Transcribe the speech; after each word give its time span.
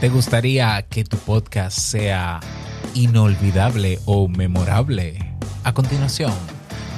¿Te 0.00 0.08
gustaría 0.10 0.80
que 0.82 1.02
tu 1.02 1.16
podcast 1.16 1.76
sea 1.76 2.38
inolvidable 2.94 3.98
o 4.06 4.28
memorable? 4.28 5.18
A 5.64 5.74
continuación, 5.74 6.32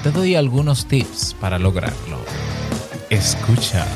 te 0.03 0.11
doy 0.11 0.35
algunos 0.35 0.85
tips 0.87 1.35
para 1.41 1.59
lograrlo. 1.59 2.19
Escucha. 3.09 3.87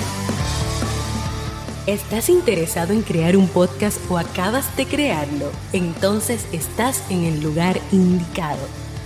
¿Estás 1.86 2.30
interesado 2.30 2.94
en 2.94 3.02
crear 3.02 3.36
un 3.36 3.48
podcast 3.48 3.98
o 4.10 4.16
acabas 4.16 4.74
de 4.78 4.86
crearlo? 4.86 5.52
Entonces 5.74 6.46
estás 6.52 7.04
en 7.10 7.24
el 7.24 7.42
lugar 7.42 7.78
indicado 7.92 8.87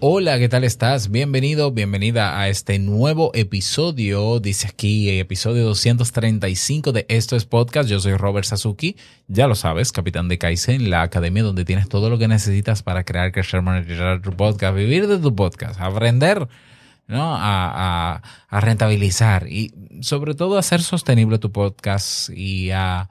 Hola, 0.00 0.38
¿qué 0.38 0.48
tal 0.48 0.62
estás? 0.62 1.10
Bienvenido, 1.10 1.72
bienvenida 1.72 2.38
a 2.38 2.48
este 2.48 2.78
nuevo 2.78 3.32
episodio. 3.34 4.38
Dice 4.38 4.68
aquí, 4.68 5.18
episodio 5.18 5.64
235 5.64 6.92
de 6.92 7.04
Esto 7.08 7.34
es 7.34 7.46
Podcast. 7.46 7.90
Yo 7.90 7.98
soy 7.98 8.14
Robert 8.14 8.46
Sasuki, 8.46 8.94
ya 9.26 9.48
lo 9.48 9.56
sabes, 9.56 9.90
capitán 9.90 10.28
de 10.28 10.38
Kaizen, 10.38 10.88
la 10.88 11.02
academia 11.02 11.42
donde 11.42 11.64
tienes 11.64 11.88
todo 11.88 12.10
lo 12.10 12.18
que 12.18 12.28
necesitas 12.28 12.84
para 12.84 13.02
crear, 13.02 13.32
crecer, 13.32 13.60
monetizar 13.60 14.22
tu 14.22 14.30
podcast, 14.30 14.76
vivir 14.76 15.08
de 15.08 15.18
tu 15.18 15.34
podcast, 15.34 15.80
aprender, 15.80 16.46
¿no? 17.08 17.34
A, 17.34 18.22
a 18.48 18.60
rentabilizar 18.60 19.48
y 19.48 19.74
sobre 20.00 20.34
todo 20.34 20.54
a 20.54 20.60
hacer 20.60 20.80
sostenible 20.80 21.40
tu 21.40 21.50
podcast 21.50 22.30
y 22.30 22.70
a 22.70 23.08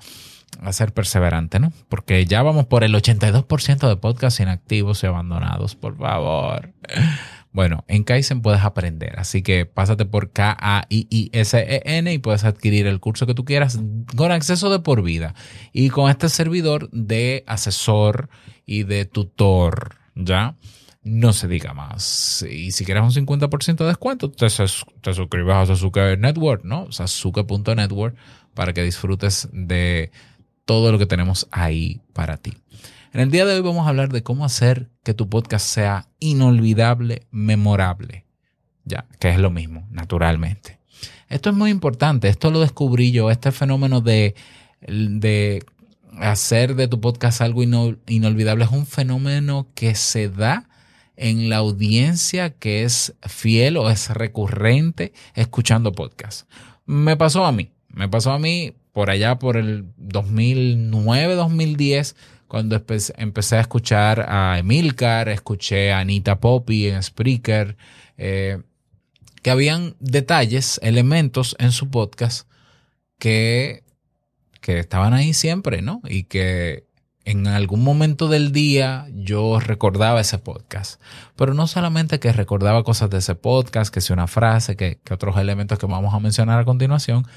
a 0.62 0.74
ser 0.74 0.94
perseverante, 0.94 1.60
¿no? 1.60 1.72
Porque 1.90 2.26
ya 2.26 2.42
vamos 2.44 2.66
por 2.66 2.84
el 2.84 2.94
82% 2.94 3.88
de 3.88 3.98
podcasts 3.98 4.40
inactivos 4.40 5.04
y 5.04 5.08
abandonados, 5.08 5.76
por 5.76 5.98
favor. 5.98 6.74
Bueno, 7.58 7.86
en 7.88 8.04
Kaizen 8.04 8.42
puedes 8.42 8.62
aprender, 8.62 9.18
así 9.18 9.42
que 9.42 9.66
pásate 9.66 10.06
por 10.06 10.32
K-A-I-I-S-E-N 10.32 12.14
y 12.14 12.18
puedes 12.20 12.44
adquirir 12.44 12.86
el 12.86 13.00
curso 13.00 13.26
que 13.26 13.34
tú 13.34 13.46
quieras 13.46 13.80
con 14.16 14.32
acceso 14.32 14.70
de 14.70 14.80
por 14.80 15.02
vida 15.02 15.34
y 15.74 15.90
con 15.90 16.12
este 16.12 16.30
servidor 16.30 16.88
de 16.92 17.44
asesor 17.48 18.30
y 18.66 18.84
de 18.84 19.06
tutor, 19.06 19.96
¿ya? 20.14 20.56
No 21.02 21.34
se 21.34 21.48
diga 21.48 21.74
más. 21.74 22.46
Y 22.48 22.74
si 22.74 22.86
quieres 22.86 23.02
un 23.04 23.26
50% 23.26 23.78
de 23.78 23.86
descuento, 23.86 24.30
te, 24.30 24.46
te 24.48 25.14
suscribes 25.14 25.56
a 25.56 25.66
Sasuke 25.66 26.18
Network, 26.18 26.64
¿no? 26.64 26.92
Sasuke.network 26.92 28.16
para 28.54 28.74
que 28.74 28.84
disfrutes 28.84 29.50
de 29.52 30.12
todo 30.68 30.92
lo 30.92 31.00
que 31.00 31.06
tenemos 31.06 31.48
ahí 31.50 32.02
para 32.14 32.38
ti. 32.38 32.54
En 33.14 33.22
el 33.22 33.32
día 33.32 33.46
de 33.46 33.56
hoy 33.56 33.62
vamos 33.62 33.88
a 33.88 33.90
hablar 33.90 34.10
de 34.10 34.22
cómo 34.22 34.44
hacer 34.46 34.90
que 35.04 35.14
tu 35.14 35.30
podcast 35.30 35.66
sea 35.66 36.10
inolvidable, 36.20 37.26
memorable. 37.32 38.26
Ya, 38.84 39.08
que 39.20 39.30
es 39.30 39.40
lo 39.40 39.50
mismo, 39.50 39.88
naturalmente. 39.90 40.80
Esto 41.30 41.50
es 41.50 41.56
muy 41.56 41.72
importante, 41.72 42.28
esto 42.28 42.52
lo 42.52 42.60
descubrí 42.60 43.12
yo, 43.12 43.32
este 43.32 43.52
fenómeno 43.52 44.02
de, 44.02 44.36
de 44.82 45.64
hacer 46.20 46.76
de 46.76 46.88
tu 46.88 47.00
podcast 47.00 47.42
algo 47.42 47.64
inolvidable 47.64 48.66
es 48.66 48.72
un 48.72 48.86
fenómeno 48.86 49.68
que 49.73 49.95
se 49.95 50.30
da 50.30 50.70
en 51.16 51.50
la 51.50 51.58
audiencia 51.58 52.52
que 52.52 52.84
es 52.84 53.16
fiel 53.22 53.78
o 53.78 53.89
es 53.89 54.10
recurrente 54.10 55.14
escuchando 55.34 55.94
podcasts. 55.94 56.45
Me 56.86 57.16
pasó 57.16 57.45
a 57.45 57.54
mí, 57.54 57.72
me 57.88 58.10
pasó 58.10 58.32
a 58.32 58.39
mí 58.39 58.76
por 58.98 59.12
allá 59.12 59.38
por 59.38 59.58
el 59.58 59.94
2009, 59.98 61.36
2010, 61.36 62.16
cuando 62.48 62.84
empecé 63.18 63.56
a 63.56 63.60
escuchar 63.60 64.26
a 64.28 64.58
Emilcar, 64.58 65.30
escuché 65.30 65.94
a 65.94 66.00
Anita 66.00 66.40
Poppy 66.40 66.88
en 66.88 67.04
Spreaker, 67.04 67.78
eh, 68.18 68.60
que 69.44 69.52
habían 69.52 69.96
detalles, 70.00 70.80
elementos 70.82 71.56
en 71.60 71.74
su 71.74 71.92
podcast 71.92 72.50
que, 73.20 73.84
que 74.62 74.80
estaban 74.80 75.14
ahí 75.14 75.36
siempre, 75.36 75.84
¿no? 75.84 76.02
Y 76.10 76.24
que 76.24 76.88
en 77.24 77.46
algún 77.46 77.84
momento 77.84 78.28
del 78.28 78.52
día 78.52 79.06
yo 79.14 79.60
recordaba 79.60 80.22
ese 80.22 80.40
podcast. 80.40 81.00
Pero 81.36 81.54
no 81.54 81.68
solamente 81.68 82.20
que 82.20 82.34
recordaba 82.34 82.84
cosas 82.84 83.12
de 83.12 83.20
ese 83.20 83.36
podcast, 83.36 83.94
que 83.94 84.02
sea 84.02 84.16
una 84.16 84.26
frase, 84.26 84.76
que 84.76 84.98
otros 85.12 85.38
elementos 85.38 85.78
que 85.78 85.86
vamos 85.86 86.16
a 86.16 86.20
mencionar 86.20 86.58
a 86.58 86.66
continuación, 86.66 87.28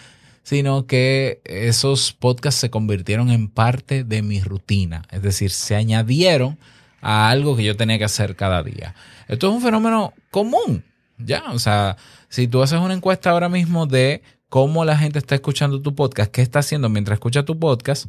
sino 0.42 0.86
que 0.86 1.40
esos 1.44 2.12
podcasts 2.12 2.60
se 2.60 2.70
convirtieron 2.70 3.30
en 3.30 3.48
parte 3.48 4.04
de 4.04 4.22
mi 4.22 4.40
rutina, 4.40 5.02
es 5.10 5.22
decir, 5.22 5.50
se 5.50 5.76
añadieron 5.76 6.58
a 7.00 7.30
algo 7.30 7.56
que 7.56 7.64
yo 7.64 7.76
tenía 7.76 7.98
que 7.98 8.04
hacer 8.04 8.36
cada 8.36 8.62
día. 8.62 8.94
Esto 9.28 9.48
es 9.48 9.54
un 9.54 9.62
fenómeno 9.62 10.12
común, 10.30 10.84
ya, 11.18 11.44
o 11.52 11.58
sea, 11.58 11.96
si 12.28 12.48
tú 12.48 12.62
haces 12.62 12.78
una 12.78 12.94
encuesta 12.94 13.30
ahora 13.30 13.48
mismo 13.48 13.86
de 13.86 14.22
cómo 14.48 14.84
la 14.84 14.96
gente 14.96 15.18
está 15.18 15.34
escuchando 15.34 15.80
tu 15.80 15.94
podcast, 15.94 16.30
qué 16.30 16.42
está 16.42 16.58
haciendo 16.58 16.88
mientras 16.88 17.16
escucha 17.16 17.44
tu 17.44 17.58
podcast, 17.58 18.06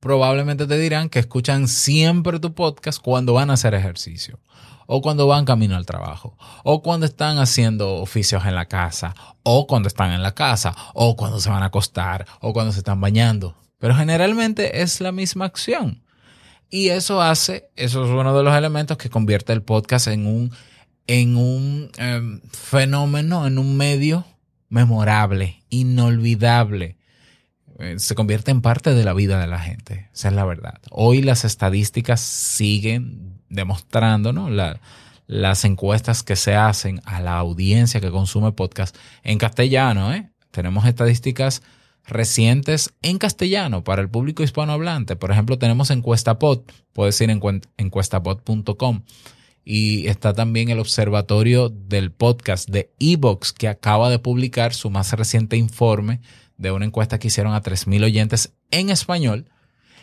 probablemente 0.00 0.66
te 0.66 0.78
dirán 0.78 1.08
que 1.08 1.18
escuchan 1.18 1.68
siempre 1.68 2.40
tu 2.40 2.54
podcast 2.54 3.00
cuando 3.00 3.34
van 3.34 3.50
a 3.50 3.54
hacer 3.54 3.74
ejercicio 3.74 4.40
o 4.92 5.00
cuando 5.02 5.28
van 5.28 5.44
camino 5.44 5.76
al 5.76 5.86
trabajo, 5.86 6.36
o 6.64 6.82
cuando 6.82 7.06
están 7.06 7.38
haciendo 7.38 7.94
oficios 7.98 8.44
en 8.44 8.56
la 8.56 8.66
casa, 8.66 9.14
o 9.44 9.68
cuando 9.68 9.86
están 9.86 10.10
en 10.10 10.20
la 10.20 10.34
casa, 10.34 10.74
o 10.94 11.14
cuando 11.14 11.38
se 11.38 11.48
van 11.48 11.62
a 11.62 11.66
acostar, 11.66 12.26
o 12.40 12.52
cuando 12.52 12.72
se 12.72 12.80
están 12.80 13.00
bañando. 13.00 13.54
Pero 13.78 13.94
generalmente 13.94 14.82
es 14.82 15.00
la 15.00 15.12
misma 15.12 15.44
acción. 15.44 16.02
Y 16.70 16.88
eso 16.88 17.22
hace, 17.22 17.70
eso 17.76 18.04
es 18.04 18.10
uno 18.10 18.36
de 18.36 18.42
los 18.42 18.52
elementos 18.52 18.96
que 18.96 19.10
convierte 19.10 19.52
el 19.52 19.62
podcast 19.62 20.08
en 20.08 20.26
un, 20.26 20.50
en 21.06 21.36
un 21.36 21.92
em, 21.96 22.40
fenómeno, 22.50 23.46
en 23.46 23.60
un 23.60 23.76
medio 23.76 24.24
memorable, 24.70 25.62
inolvidable. 25.68 26.96
Eh, 27.80 27.98
se 27.98 28.14
convierte 28.14 28.50
en 28.50 28.60
parte 28.60 28.92
de 28.94 29.04
la 29.04 29.14
vida 29.14 29.40
de 29.40 29.46
la 29.46 29.58
gente. 29.58 30.10
Esa 30.12 30.28
es 30.28 30.34
la 30.34 30.44
verdad. 30.44 30.78
Hoy 30.90 31.22
las 31.22 31.44
estadísticas 31.44 32.20
siguen 32.20 33.40
demostrando 33.48 34.32
¿no? 34.32 34.50
las 35.26 35.64
encuestas 35.64 36.22
que 36.22 36.36
se 36.36 36.54
hacen 36.54 37.00
a 37.04 37.20
la 37.20 37.38
audiencia 37.38 38.00
que 38.00 38.10
consume 38.10 38.52
podcast 38.52 38.94
en 39.22 39.38
castellano. 39.38 40.12
¿eh? 40.12 40.30
Tenemos 40.50 40.84
estadísticas 40.84 41.62
recientes 42.06 42.92
en 43.00 43.16
castellano 43.16 43.82
para 43.82 44.02
el 44.02 44.10
público 44.10 44.42
hispanohablante. 44.42 45.16
Por 45.16 45.30
ejemplo, 45.30 45.58
tenemos 45.58 45.90
EncuestaPod, 45.90 46.62
puedes 46.92 47.18
ir 47.20 47.30
en 47.30 47.40
encuestapod.com 47.78 49.02
y 49.64 50.06
está 50.08 50.32
también 50.32 50.68
el 50.68 50.80
observatorio 50.80 51.68
del 51.68 52.12
podcast 52.12 52.68
de 52.68 52.92
Evox 52.98 53.52
que 53.52 53.68
acaba 53.68 54.10
de 54.10 54.18
publicar 54.18 54.74
su 54.74 54.90
más 54.90 55.12
reciente 55.12 55.56
informe 55.56 56.20
de 56.60 56.70
una 56.70 56.84
encuesta 56.84 57.18
que 57.18 57.28
hicieron 57.28 57.54
a 57.54 57.62
3.000 57.62 58.04
oyentes 58.04 58.52
en 58.70 58.90
español 58.90 59.46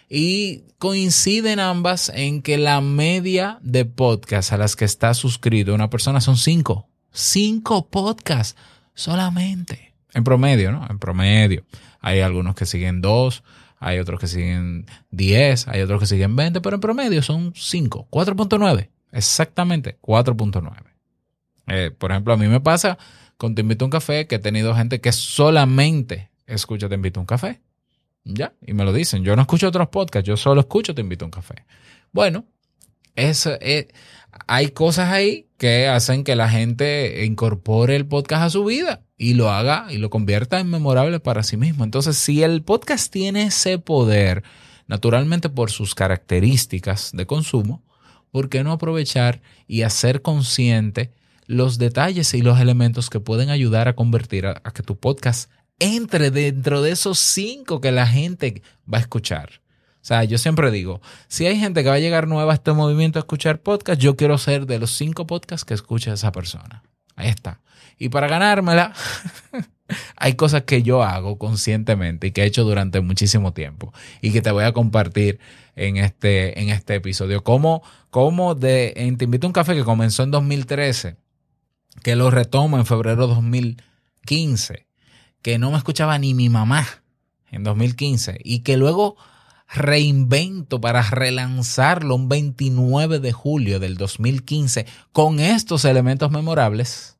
y 0.09 0.63
coinciden 0.79 1.59
ambas 1.59 2.09
en 2.09 2.41
que 2.41 2.57
la 2.57 2.81
media 2.81 3.59
de 3.61 3.85
podcasts 3.85 4.51
a 4.51 4.57
las 4.57 4.75
que 4.75 4.85
está 4.85 5.13
suscrito 5.13 5.73
una 5.75 5.89
persona 5.89 6.19
son 6.19 6.35
cinco. 6.35 6.89
Cinco 7.11 7.89
podcasts 7.89 8.59
solamente. 8.95 9.93
En 10.13 10.23
promedio, 10.23 10.71
¿no? 10.71 10.87
En 10.89 10.97
promedio. 10.97 11.63
Hay 11.99 12.21
algunos 12.21 12.55
que 12.55 12.65
siguen 12.65 13.01
dos, 13.01 13.43
hay 13.79 13.99
otros 13.99 14.19
que 14.19 14.27
siguen 14.27 14.87
diez, 15.11 15.67
hay 15.67 15.81
otros 15.81 15.99
que 15.99 16.07
siguen 16.07 16.35
veinte, 16.35 16.59
pero 16.59 16.75
en 16.75 16.81
promedio 16.81 17.21
son 17.21 17.53
cinco. 17.55 18.07
4.9. 18.09 18.89
Exactamente, 19.11 19.99
4.9. 20.01 20.73
Eh, 21.67 21.91
por 21.95 22.11
ejemplo, 22.11 22.33
a 22.33 22.37
mí 22.37 22.47
me 22.47 22.61
pasa 22.61 22.97
con 23.37 23.53
Te 23.53 23.61
invito 23.61 23.85
a 23.85 23.87
un 23.87 23.91
café 23.91 24.25
que 24.25 24.35
he 24.35 24.39
tenido 24.39 24.73
gente 24.73 24.99
que 24.99 25.11
solamente 25.11 26.31
escucha 26.47 26.89
Te 26.89 26.95
invito 26.95 27.19
a 27.19 27.21
un 27.21 27.27
café. 27.27 27.61
Ya, 28.23 28.53
y 28.65 28.73
me 28.73 28.83
lo 28.83 28.91
dicen. 28.91 29.23
Yo 29.23 29.35
no 29.35 29.43
escucho 29.43 29.67
otros 29.67 29.89
podcasts, 29.89 30.27
yo 30.27 30.37
solo 30.37 30.61
escucho 30.61 30.95
Te 30.95 31.01
invito 31.01 31.25
a 31.25 31.27
un 31.27 31.31
café. 31.31 31.65
Bueno, 32.11 32.45
es, 33.15 33.45
eh, 33.45 33.89
hay 34.47 34.69
cosas 34.69 35.11
ahí 35.11 35.47
que 35.57 35.87
hacen 35.87 36.23
que 36.23 36.35
la 36.35 36.49
gente 36.49 37.25
incorpore 37.25 37.95
el 37.95 38.05
podcast 38.05 38.43
a 38.43 38.49
su 38.49 38.65
vida 38.65 39.03
y 39.17 39.33
lo 39.33 39.49
haga 39.49 39.87
y 39.89 39.97
lo 39.97 40.09
convierta 40.09 40.59
en 40.59 40.69
memorable 40.69 41.19
para 41.19 41.43
sí 41.43 41.57
mismo. 41.57 41.83
Entonces, 41.83 42.17
si 42.17 42.43
el 42.43 42.63
podcast 42.63 43.11
tiene 43.11 43.43
ese 43.43 43.79
poder, 43.79 44.43
naturalmente 44.85 45.49
por 45.49 45.71
sus 45.71 45.95
características 45.95 47.11
de 47.13 47.25
consumo, 47.25 47.83
¿por 48.31 48.49
qué 48.49 48.63
no 48.63 48.71
aprovechar 48.71 49.41
y 49.67 49.81
hacer 49.81 50.21
consciente 50.21 51.11
los 51.47 51.77
detalles 51.77 52.33
y 52.33 52.41
los 52.41 52.59
elementos 52.59 53.09
que 53.09 53.19
pueden 53.19 53.49
ayudar 53.49 53.87
a 53.87 53.95
convertir 53.95 54.45
a 54.45 54.59
que 54.73 54.83
tu 54.83 54.99
podcast 54.99 55.49
entre 55.79 56.31
dentro 56.31 56.81
de 56.81 56.91
esos 56.91 57.19
cinco 57.19 57.81
que 57.81 57.91
la 57.91 58.07
gente 58.07 58.61
va 58.91 58.97
a 58.97 59.01
escuchar. 59.01 59.61
O 60.01 60.05
sea, 60.07 60.23
yo 60.23 60.37
siempre 60.37 60.71
digo, 60.71 61.01
si 61.27 61.45
hay 61.47 61.59
gente 61.59 61.83
que 61.83 61.89
va 61.89 61.95
a 61.95 61.99
llegar 61.99 62.27
nueva 62.27 62.53
a 62.53 62.55
este 62.55 62.71
movimiento 62.71 63.19
a 63.19 63.21
escuchar 63.21 63.59
podcast, 63.59 63.99
yo 63.99 64.15
quiero 64.15 64.37
ser 64.37 64.65
de 64.65 64.79
los 64.79 64.91
cinco 64.91 65.27
podcasts 65.27 65.65
que 65.65 65.73
escucha 65.73 66.13
esa 66.13 66.31
persona. 66.31 66.83
Ahí 67.15 67.27
está. 67.27 67.59
Y 67.97 68.09
para 68.09 68.27
ganármela, 68.27 68.93
hay 70.15 70.35
cosas 70.35 70.63
que 70.63 70.83
yo 70.83 71.03
hago 71.03 71.37
conscientemente 71.37 72.27
y 72.27 72.31
que 72.31 72.43
he 72.43 72.45
hecho 72.45 72.63
durante 72.63 73.01
muchísimo 73.01 73.53
tiempo 73.53 73.93
y 74.21 74.31
que 74.31 74.41
te 74.41 74.51
voy 74.51 74.63
a 74.63 74.71
compartir 74.71 75.39
en 75.75 75.97
este, 75.97 76.61
en 76.61 76.69
este 76.69 76.95
episodio. 76.95 77.43
Como, 77.43 77.83
de, 78.55 78.93
Te 79.17 79.25
invito 79.25 79.47
a 79.47 79.49
un 79.49 79.53
café 79.53 79.75
que 79.75 79.83
comenzó 79.83 80.23
en 80.23 80.31
2013, 80.31 81.17
que 82.03 82.15
lo 82.15 82.31
retomo 82.31 82.77
en 82.77 82.85
febrero 82.85 83.27
de 83.27 83.33
2015, 83.33 84.86
que 85.47 85.57
no 85.57 85.71
me 85.71 85.77
escuchaba 85.77 86.19
ni 86.19 86.33
mi 86.33 86.49
mamá 86.49 86.85
en 87.51 87.63
2015 87.63 88.37
y 88.43 88.63
que 88.63 88.75
luego 88.75 89.15
reinvento 89.73 90.81
para 90.81 91.01
relanzarlo 91.01 92.15
un 92.15 92.27
29 92.27 93.21
de 93.21 93.31
julio 93.31 93.79
del 93.79 93.95
2015 93.95 94.85
con 95.13 95.39
estos 95.39 95.85
elementos 95.85 96.31
memorables 96.31 97.17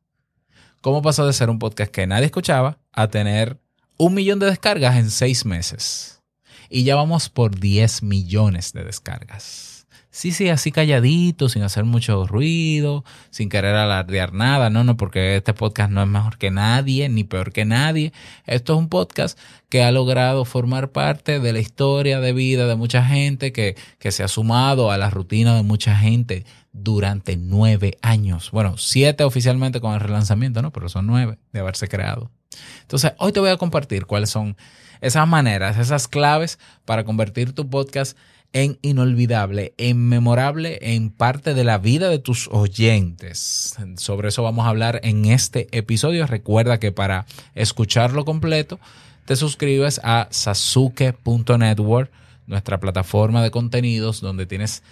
cómo 0.82 1.00
pasó 1.00 1.26
de 1.26 1.32
ser 1.32 1.48
un 1.48 1.58
podcast 1.58 1.90
que 1.90 2.06
nadie 2.06 2.26
escuchaba 2.26 2.76
a 2.92 3.08
tener 3.08 3.62
un 3.96 4.12
millón 4.12 4.40
de 4.40 4.44
descargas 4.44 4.96
en 4.96 5.10
seis 5.10 5.46
meses. 5.46 6.20
Y 6.68 6.84
ya 6.84 6.96
vamos 6.96 7.30
por 7.30 7.58
10 7.58 8.02
millones 8.02 8.74
de 8.74 8.84
descargas. 8.84 9.77
Sí, 10.18 10.32
sí, 10.32 10.48
así 10.48 10.72
calladito, 10.72 11.48
sin 11.48 11.62
hacer 11.62 11.84
mucho 11.84 12.26
ruido, 12.26 13.04
sin 13.30 13.48
querer 13.48 13.76
alardear 13.76 14.32
nada. 14.32 14.68
No, 14.68 14.82
no, 14.82 14.96
porque 14.96 15.36
este 15.36 15.54
podcast 15.54 15.92
no 15.92 16.02
es 16.02 16.08
mejor 16.08 16.38
que 16.38 16.50
nadie, 16.50 17.08
ni 17.08 17.22
peor 17.22 17.52
que 17.52 17.64
nadie. 17.64 18.12
Esto 18.44 18.72
es 18.72 18.80
un 18.80 18.88
podcast 18.88 19.38
que 19.68 19.84
ha 19.84 19.92
logrado 19.92 20.44
formar 20.44 20.90
parte 20.90 21.38
de 21.38 21.52
la 21.52 21.60
historia 21.60 22.18
de 22.18 22.32
vida 22.32 22.66
de 22.66 22.74
mucha 22.74 23.04
gente, 23.04 23.52
que, 23.52 23.76
que 24.00 24.10
se 24.10 24.24
ha 24.24 24.28
sumado 24.28 24.90
a 24.90 24.98
la 24.98 25.08
rutina 25.08 25.54
de 25.54 25.62
mucha 25.62 25.94
gente 25.94 26.44
durante 26.72 27.36
nueve 27.36 27.96
años. 28.02 28.50
Bueno, 28.50 28.76
siete 28.76 29.22
oficialmente 29.22 29.80
con 29.80 29.94
el 29.94 30.00
relanzamiento, 30.00 30.62
¿no? 30.62 30.72
Pero 30.72 30.88
son 30.88 31.06
nueve 31.06 31.38
de 31.52 31.60
haberse 31.60 31.86
creado. 31.86 32.32
Entonces, 32.80 33.12
hoy 33.18 33.30
te 33.30 33.38
voy 33.38 33.50
a 33.50 33.56
compartir 33.56 34.04
cuáles 34.04 34.30
son 34.30 34.56
esas 35.00 35.28
maneras, 35.28 35.78
esas 35.78 36.08
claves 36.08 36.58
para 36.84 37.04
convertir 37.04 37.52
tu 37.52 37.70
podcast 37.70 38.16
en 38.16 38.37
inolvidable, 38.52 39.74
en 39.76 40.08
memorable, 40.08 40.78
en 40.82 41.10
parte 41.10 41.54
de 41.54 41.64
la 41.64 41.78
vida 41.78 42.08
de 42.08 42.18
tus 42.18 42.48
oyentes. 42.48 43.76
Sobre 43.96 44.28
eso 44.28 44.42
vamos 44.42 44.66
a 44.66 44.70
hablar 44.70 45.00
en 45.04 45.26
este 45.26 45.68
episodio. 45.70 46.26
Recuerda 46.26 46.80
que 46.80 46.92
para 46.92 47.26
escucharlo 47.54 48.24
completo, 48.24 48.80
te 49.26 49.36
suscribes 49.36 50.00
a 50.02 50.28
sasuke.network, 50.30 52.10
nuestra 52.46 52.80
plataforma 52.80 53.42
de 53.42 53.50
contenidos 53.50 54.20
donde 54.20 54.46
tienes 54.46 54.82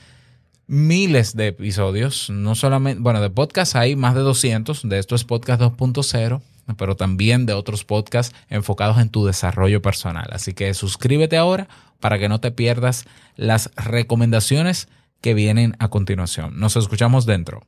miles 0.66 1.36
de 1.36 1.48
episodios, 1.48 2.28
no 2.28 2.54
solamente, 2.54 3.00
bueno, 3.00 3.20
de 3.20 3.30
podcast 3.30 3.76
hay 3.76 3.96
más 3.96 4.14
de 4.14 4.20
200, 4.20 4.88
de 4.88 4.98
esto 4.98 5.14
es 5.14 5.24
podcast 5.24 5.62
2.0, 5.62 6.42
pero 6.76 6.96
también 6.96 7.46
de 7.46 7.52
otros 7.52 7.84
podcasts 7.84 8.34
enfocados 8.48 8.98
en 8.98 9.10
tu 9.10 9.26
desarrollo 9.26 9.82
personal. 9.82 10.28
Así 10.32 10.52
que 10.54 10.74
suscríbete 10.74 11.36
ahora 11.36 11.68
para 12.00 12.18
que 12.18 12.28
no 12.28 12.40
te 12.40 12.50
pierdas 12.50 13.04
las 13.36 13.70
recomendaciones 13.76 14.88
que 15.20 15.34
vienen 15.34 15.76
a 15.78 15.88
continuación. 15.88 16.58
Nos 16.58 16.76
escuchamos 16.76 17.26
dentro. 17.26 17.66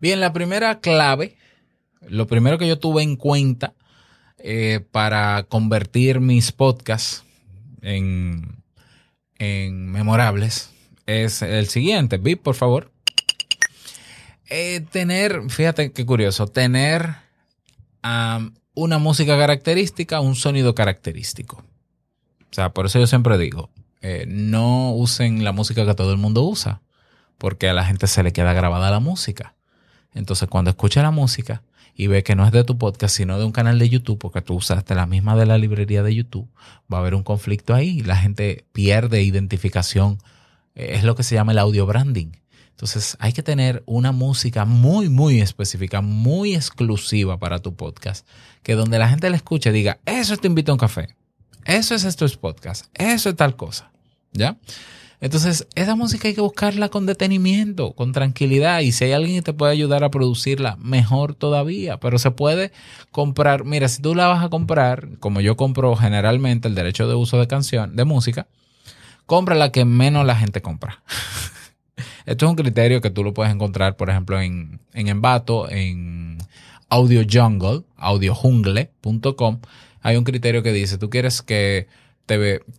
Bien, 0.00 0.20
la 0.20 0.32
primera 0.32 0.80
clave, 0.80 1.36
lo 2.08 2.26
primero 2.26 2.58
que 2.58 2.66
yo 2.66 2.78
tuve 2.78 3.02
en 3.02 3.16
cuenta 3.16 3.74
eh, 4.38 4.80
para 4.90 5.42
convertir 5.44 6.20
mis 6.20 6.52
podcasts 6.52 7.24
en 7.82 8.60
en 9.40 9.90
memorables 9.90 10.70
es 11.06 11.42
el 11.42 11.66
siguiente. 11.68 12.18
VIP, 12.18 12.42
por 12.42 12.54
favor. 12.54 12.92
Eh, 14.50 14.80
tener, 14.90 15.48
fíjate 15.48 15.92
qué 15.92 16.04
curioso, 16.04 16.46
tener 16.46 17.14
una 18.74 18.98
música 18.98 19.38
característica, 19.38 20.20
un 20.20 20.34
sonido 20.34 20.74
característico. 20.74 21.64
O 22.50 22.52
sea, 22.52 22.70
por 22.70 22.86
eso 22.86 22.98
yo 22.98 23.06
siempre 23.06 23.38
digo, 23.38 23.70
eh, 24.02 24.24
no 24.26 24.92
usen 24.92 25.44
la 25.44 25.52
música 25.52 25.86
que 25.86 25.94
todo 25.94 26.12
el 26.12 26.18
mundo 26.18 26.42
usa, 26.42 26.82
porque 27.38 27.68
a 27.68 27.74
la 27.74 27.84
gente 27.84 28.06
se 28.06 28.22
le 28.22 28.32
queda 28.32 28.52
grabada 28.52 28.90
la 28.90 29.00
música. 29.00 29.54
Entonces, 30.14 30.48
cuando 30.48 30.70
escucha 30.70 31.02
la 31.02 31.12
música, 31.12 31.62
y 31.94 32.06
ve 32.06 32.22
que 32.22 32.34
no 32.34 32.46
es 32.46 32.52
de 32.52 32.64
tu 32.64 32.78
podcast, 32.78 33.14
sino 33.14 33.38
de 33.38 33.44
un 33.44 33.52
canal 33.52 33.78
de 33.78 33.88
YouTube, 33.88 34.18
porque 34.18 34.40
tú 34.40 34.54
usaste 34.54 34.94
la 34.94 35.06
misma 35.06 35.36
de 35.36 35.44
la 35.44 35.58
librería 35.58 36.02
de 36.02 36.14
YouTube, 36.14 36.48
va 36.92 36.96
a 36.96 37.00
haber 37.00 37.14
un 37.14 37.22
conflicto 37.22 37.74
ahí. 37.74 38.00
La 38.00 38.16
gente 38.16 38.64
pierde 38.72 39.22
identificación. 39.22 40.18
Eh, 40.74 40.92
es 40.94 41.04
lo 41.04 41.14
que 41.14 41.22
se 41.22 41.34
llama 41.34 41.52
el 41.52 41.58
audio 41.58 41.84
branding. 41.84 42.32
Entonces 42.80 43.18
hay 43.20 43.34
que 43.34 43.42
tener 43.42 43.82
una 43.84 44.10
música 44.10 44.64
muy, 44.64 45.10
muy 45.10 45.42
específica, 45.42 46.00
muy 46.00 46.54
exclusiva 46.54 47.38
para 47.38 47.58
tu 47.58 47.74
podcast, 47.74 48.26
que 48.62 48.74
donde 48.74 48.98
la 48.98 49.10
gente 49.10 49.28
la 49.28 49.36
escuche 49.36 49.70
diga, 49.70 49.98
eso 50.06 50.34
te 50.38 50.46
invita 50.46 50.72
a 50.72 50.76
un 50.76 50.78
café, 50.78 51.14
eso 51.66 51.94
es 51.94 52.04
esto 52.04 52.24
es 52.24 52.38
podcast, 52.38 52.86
eso 52.94 53.28
es 53.28 53.36
tal 53.36 53.54
cosa. 53.54 53.92
¿Ya? 54.32 54.56
Entonces, 55.20 55.68
esa 55.74 55.94
música 55.94 56.28
hay 56.28 56.34
que 56.34 56.40
buscarla 56.40 56.88
con 56.88 57.04
detenimiento, 57.04 57.92
con 57.92 58.12
tranquilidad. 58.12 58.80
Y 58.80 58.92
si 58.92 59.04
hay 59.04 59.12
alguien 59.12 59.36
que 59.36 59.42
te 59.42 59.52
puede 59.52 59.72
ayudar 59.72 60.02
a 60.02 60.10
producirla, 60.10 60.76
mejor 60.76 61.34
todavía. 61.34 62.00
Pero 62.00 62.18
se 62.18 62.30
puede 62.30 62.72
comprar. 63.10 63.64
Mira, 63.64 63.88
si 63.88 64.00
tú 64.00 64.14
la 64.14 64.28
vas 64.28 64.42
a 64.42 64.48
comprar, 64.48 65.18
como 65.18 65.42
yo 65.42 65.58
compro 65.58 65.94
generalmente 65.96 66.66
el 66.66 66.74
derecho 66.74 67.06
de 67.06 67.14
uso 67.14 67.38
de 67.38 67.46
canción, 67.46 67.94
de 67.94 68.06
música, 68.06 68.46
compra 69.26 69.54
la 69.54 69.70
que 69.70 69.84
menos 69.84 70.24
la 70.24 70.36
gente 70.36 70.62
compra. 70.62 71.02
Esto 72.26 72.46
es 72.46 72.50
un 72.50 72.56
criterio 72.56 73.00
que 73.00 73.10
tú 73.10 73.24
lo 73.24 73.34
puedes 73.34 73.52
encontrar, 73.52 73.96
por 73.96 74.10
ejemplo, 74.10 74.40
en, 74.40 74.80
en 74.92 75.08
en 75.70 76.38
Audio 76.88 77.22
Jungle, 77.30 77.82
audiojungle.com. 77.96 79.60
Hay 80.02 80.16
un 80.16 80.24
criterio 80.24 80.62
que 80.62 80.72
dice, 80.72 80.98
tú 80.98 81.10
quieres 81.10 81.42
que 81.42 81.88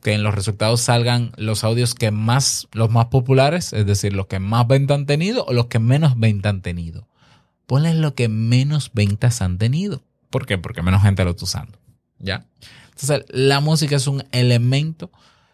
que 0.01 0.13
en 0.13 0.23
los 0.23 0.33
resultados 0.33 0.81
salgan 0.81 1.33
los 1.35 1.63
audios 1.63 1.93
que 1.93 2.11
más, 2.11 2.67
los 2.71 2.89
más 2.89 3.07
populares, 3.07 3.73
es 3.73 3.85
decir, 3.85 4.13
los 4.13 4.27
que 4.27 4.39
más 4.39 4.67
ventas 4.67 4.95
han 4.95 5.05
tenido 5.05 5.43
o 5.45 5.53
los 5.53 5.65
que 5.65 5.79
menos 5.79 6.17
ventas 6.17 6.51
han 6.51 6.61
tenido. 6.61 7.07
Ponles 7.65 7.95
lo 7.95 8.15
que 8.15 8.29
menos 8.29 8.91
ventas 8.93 9.41
han 9.41 9.57
tenido. 9.57 10.03
¿Por 10.29 10.45
qué? 10.45 10.57
Porque 10.57 10.81
menos 10.81 11.01
gente 11.01 11.23
lo 11.23 11.31
está 11.31 11.43
usando. 11.43 11.77
¿Ya? 12.19 12.45
Entonces, 12.91 13.25
la 13.29 13.59
música 13.59 13.95
es 13.95 14.07
un 14.07 14.23
elemento, 14.31 15.11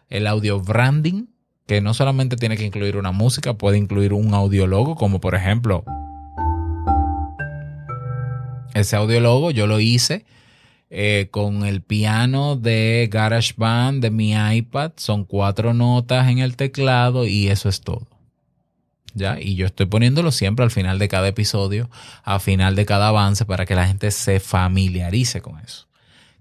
el 0.09 0.27
audio 0.27 0.59
branding, 0.59 1.25
que 1.67 1.81
no 1.81 1.93
solamente 1.93 2.37
tiene 2.37 2.57
que 2.57 2.63
incluir 2.63 2.97
una 2.97 3.11
música, 3.11 3.53
puede 3.53 3.77
incluir 3.77 4.13
un 4.13 4.33
audiólogo, 4.33 4.95
como 4.95 5.19
por 5.19 5.35
ejemplo, 5.35 5.83
ese 8.73 8.95
audiólogo 8.95 9.51
yo 9.51 9.67
lo 9.67 9.79
hice 9.79 10.25
eh, 10.89 11.27
con 11.31 11.65
el 11.65 11.81
piano 11.81 12.55
de 12.55 13.09
GarageBand 13.11 14.01
de 14.01 14.11
mi 14.11 14.33
iPad. 14.33 14.93
Son 14.95 15.25
cuatro 15.25 15.73
notas 15.73 16.29
en 16.29 16.39
el 16.39 16.55
teclado 16.55 17.25
y 17.25 17.49
eso 17.49 17.67
es 17.69 17.81
todo. 17.81 18.07
¿Ya? 19.13 19.41
Y 19.41 19.55
yo 19.55 19.65
estoy 19.65 19.87
poniéndolo 19.87 20.31
siempre 20.31 20.63
al 20.63 20.71
final 20.71 20.99
de 20.99 21.07
cada 21.07 21.27
episodio, 21.27 21.89
al 22.23 22.39
final 22.39 22.75
de 22.75 22.85
cada 22.85 23.07
avance, 23.07 23.45
para 23.45 23.65
que 23.65 23.73
la 23.73 23.87
gente 23.87 24.11
se 24.11 24.39
familiarice 24.39 25.41
con 25.41 25.59
eso. 25.59 25.86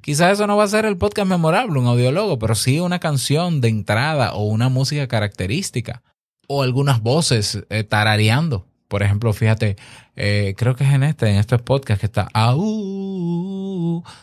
Quizás 0.06 0.34
eso 0.34 0.46
no 0.46 0.56
va 0.56 0.62
a 0.62 0.68
ser 0.68 0.84
el 0.84 0.96
podcast 0.96 1.28
memorable, 1.28 1.80
un 1.80 1.88
audiólogo, 1.88 2.38
pero 2.38 2.54
sí 2.54 2.78
una 2.78 3.00
canción 3.00 3.60
de 3.60 3.66
entrada 3.66 4.34
o 4.34 4.44
una 4.44 4.68
música 4.68 5.08
característica 5.08 6.04
o 6.46 6.62
algunas 6.62 7.02
voces 7.02 7.64
eh, 7.70 7.82
tarareando. 7.82 8.68
Por 8.86 9.02
ejemplo, 9.02 9.32
fíjate, 9.32 9.74
eh, 10.14 10.54
creo 10.56 10.76
que 10.76 10.84
es 10.84 10.92
en 10.92 11.02
este, 11.02 11.28
en 11.28 11.38
estos 11.38 11.60
podcasts 11.62 11.98
que 11.98 12.06
está, 12.06 12.28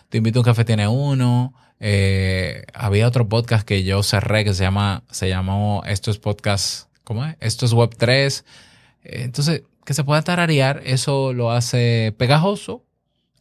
te 0.08 0.18
invito 0.20 0.40
a 0.40 0.42
un 0.42 0.46
café, 0.46 0.64
tiene 0.64 0.88
uno. 0.88 1.54
Eh, 1.82 2.64
había 2.74 3.06
otro 3.06 3.28
podcast 3.28 3.68
que 3.68 3.84
yo 3.84 4.04
cerré 4.04 4.46
que 4.46 4.54
se 4.54 4.64
llama, 4.64 5.04
se 5.12 5.28
llamó 5.28 5.84
Esto 5.86 6.12
es 6.12 6.18
podcast, 6.18 6.88
¿cómo 7.04 7.26
es? 7.26 7.36
Esto 7.42 7.66
es 7.66 7.74
Web 7.74 7.96
3. 7.98 8.46
Eh, 9.04 9.24
entonces, 9.26 9.64
que 9.84 9.94
se 9.94 10.06
pueda 10.06 10.22
tararear, 10.22 10.82
eso 10.86 11.34
lo 11.34 11.52
hace 11.52 12.16
pegajoso 12.18 12.86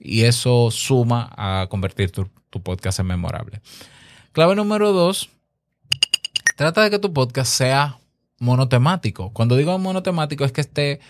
y 0.03 0.25
eso 0.25 0.71
suma 0.71 1.31
a 1.37 1.69
convertir 1.69 2.11
tu, 2.11 2.29
podcast 2.63 2.99
en 2.99 3.07
memorable. 3.07 3.61
Clave 4.33 4.57
número 4.57 4.93
dos, 4.93 5.31
trata 6.57 6.83
de 6.83 6.91
que 6.91 6.99
tu 6.99 7.13
podcast 7.13 7.53
sea 7.53 7.99
monotemático. 8.39 9.31
Cuando 9.33 9.57
digo 9.57 9.79
monotemático 9.79 10.45
es 10.45 10.53
que 10.53 10.61
esté 10.61 11.01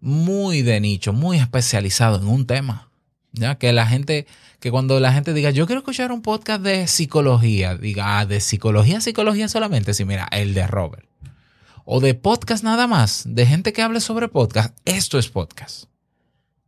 muy 0.00 0.62
de 0.62 0.80
nicho, 0.80 1.12
muy 1.12 1.38
especializado 1.38 2.18
en 2.18 2.28
un 2.28 2.46
tema. 2.46 2.88
Ya 3.32 3.56
que 3.56 3.72
la 3.72 3.86
gente, 3.86 4.26
que 4.60 4.70
cuando 4.70 5.00
la 5.00 5.12
gente 5.12 5.34
diga, 5.34 5.50
yo 5.50 5.66
quiero 5.66 5.80
escuchar 5.80 6.12
un 6.12 6.22
podcast 6.22 6.62
de 6.62 6.86
psicología, 6.86 7.76
diga, 7.76 8.18
ah, 8.18 8.26
de 8.26 8.40
psicología, 8.40 9.00
psicología 9.00 9.48
solamente, 9.48 9.92
sí, 9.94 10.04
mira, 10.04 10.28
el 10.30 10.54
de 10.54 10.66
Robert. 10.66 11.06
O 11.84 12.00
de 12.00 12.14
podcast 12.14 12.64
nada 12.64 12.86
más, 12.86 13.24
de 13.26 13.46
gente 13.46 13.72
que 13.72 13.82
hable 13.82 14.00
sobre 14.00 14.28
podcast, 14.28 14.76
esto 14.84 15.18
es 15.18 15.28
podcast. 15.28 15.84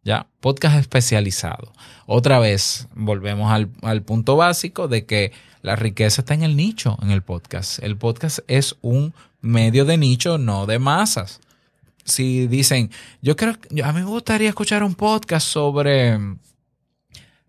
¿Ya? 0.08 0.26
Podcast 0.40 0.78
especializado. 0.78 1.70
Otra 2.06 2.38
vez, 2.38 2.88
volvemos 2.94 3.52
al, 3.52 4.02
punto 4.04 4.36
básico 4.36 4.88
de 4.88 5.04
que 5.04 5.32
la 5.60 5.76
riqueza 5.76 6.22
está 6.22 6.32
en 6.32 6.44
el 6.44 6.56
nicho, 6.56 6.96
en 7.02 7.10
el 7.10 7.20
podcast. 7.20 7.82
El 7.82 7.98
podcast 7.98 8.38
es 8.48 8.76
un 8.80 9.12
medio 9.42 9.84
de 9.84 9.98
nicho, 9.98 10.38
no 10.38 10.64
de 10.64 10.78
masas. 10.78 11.40
Si 12.04 12.46
dicen, 12.46 12.90
yo 13.20 13.36
creo, 13.36 13.58
a 13.84 13.92
mí 13.92 14.00
me 14.00 14.06
gustaría 14.06 14.48
escuchar 14.48 14.82
un 14.82 14.94
podcast 14.94 15.46
sobre, 15.46 16.18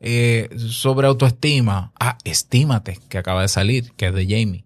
eh, 0.01 0.50
sobre 0.58 1.08
autoestima. 1.08 1.94
Ah, 1.98 2.18
estímate, 2.25 3.00
que 3.08 3.20
acaba 3.20 3.44
de 3.44 3.48
salir, 3.48 3.94
que 3.94 4.08
es 4.08 4.13
de 4.13 4.25
Jamie. 4.25 4.66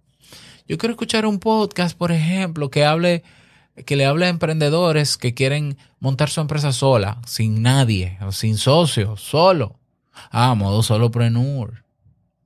Yo 0.68 0.80
quiero 0.80 0.94
escuchar 0.94 1.28
un 1.28 1.38
podcast, 1.38 1.96
por 1.96 2.12
ejemplo, 2.12 2.72
que 2.72 2.86
hable, 2.86 3.22
que 3.86 3.96
le 3.96 4.06
hable 4.06 4.26
a 4.26 4.30
emprendedores 4.30 5.18
que 5.18 5.34
quieren 5.34 5.78
montar 6.00 6.30
su 6.30 6.42
empresa 6.42 6.72
sola, 6.72 7.20
sin 7.26 7.62
nadie, 7.62 8.18
sin 8.32 8.58
socios, 8.58 9.22
solo. 9.22 9.80
Ah, 10.32 10.54
modo 10.56 10.84
solopreneur. 10.84 11.84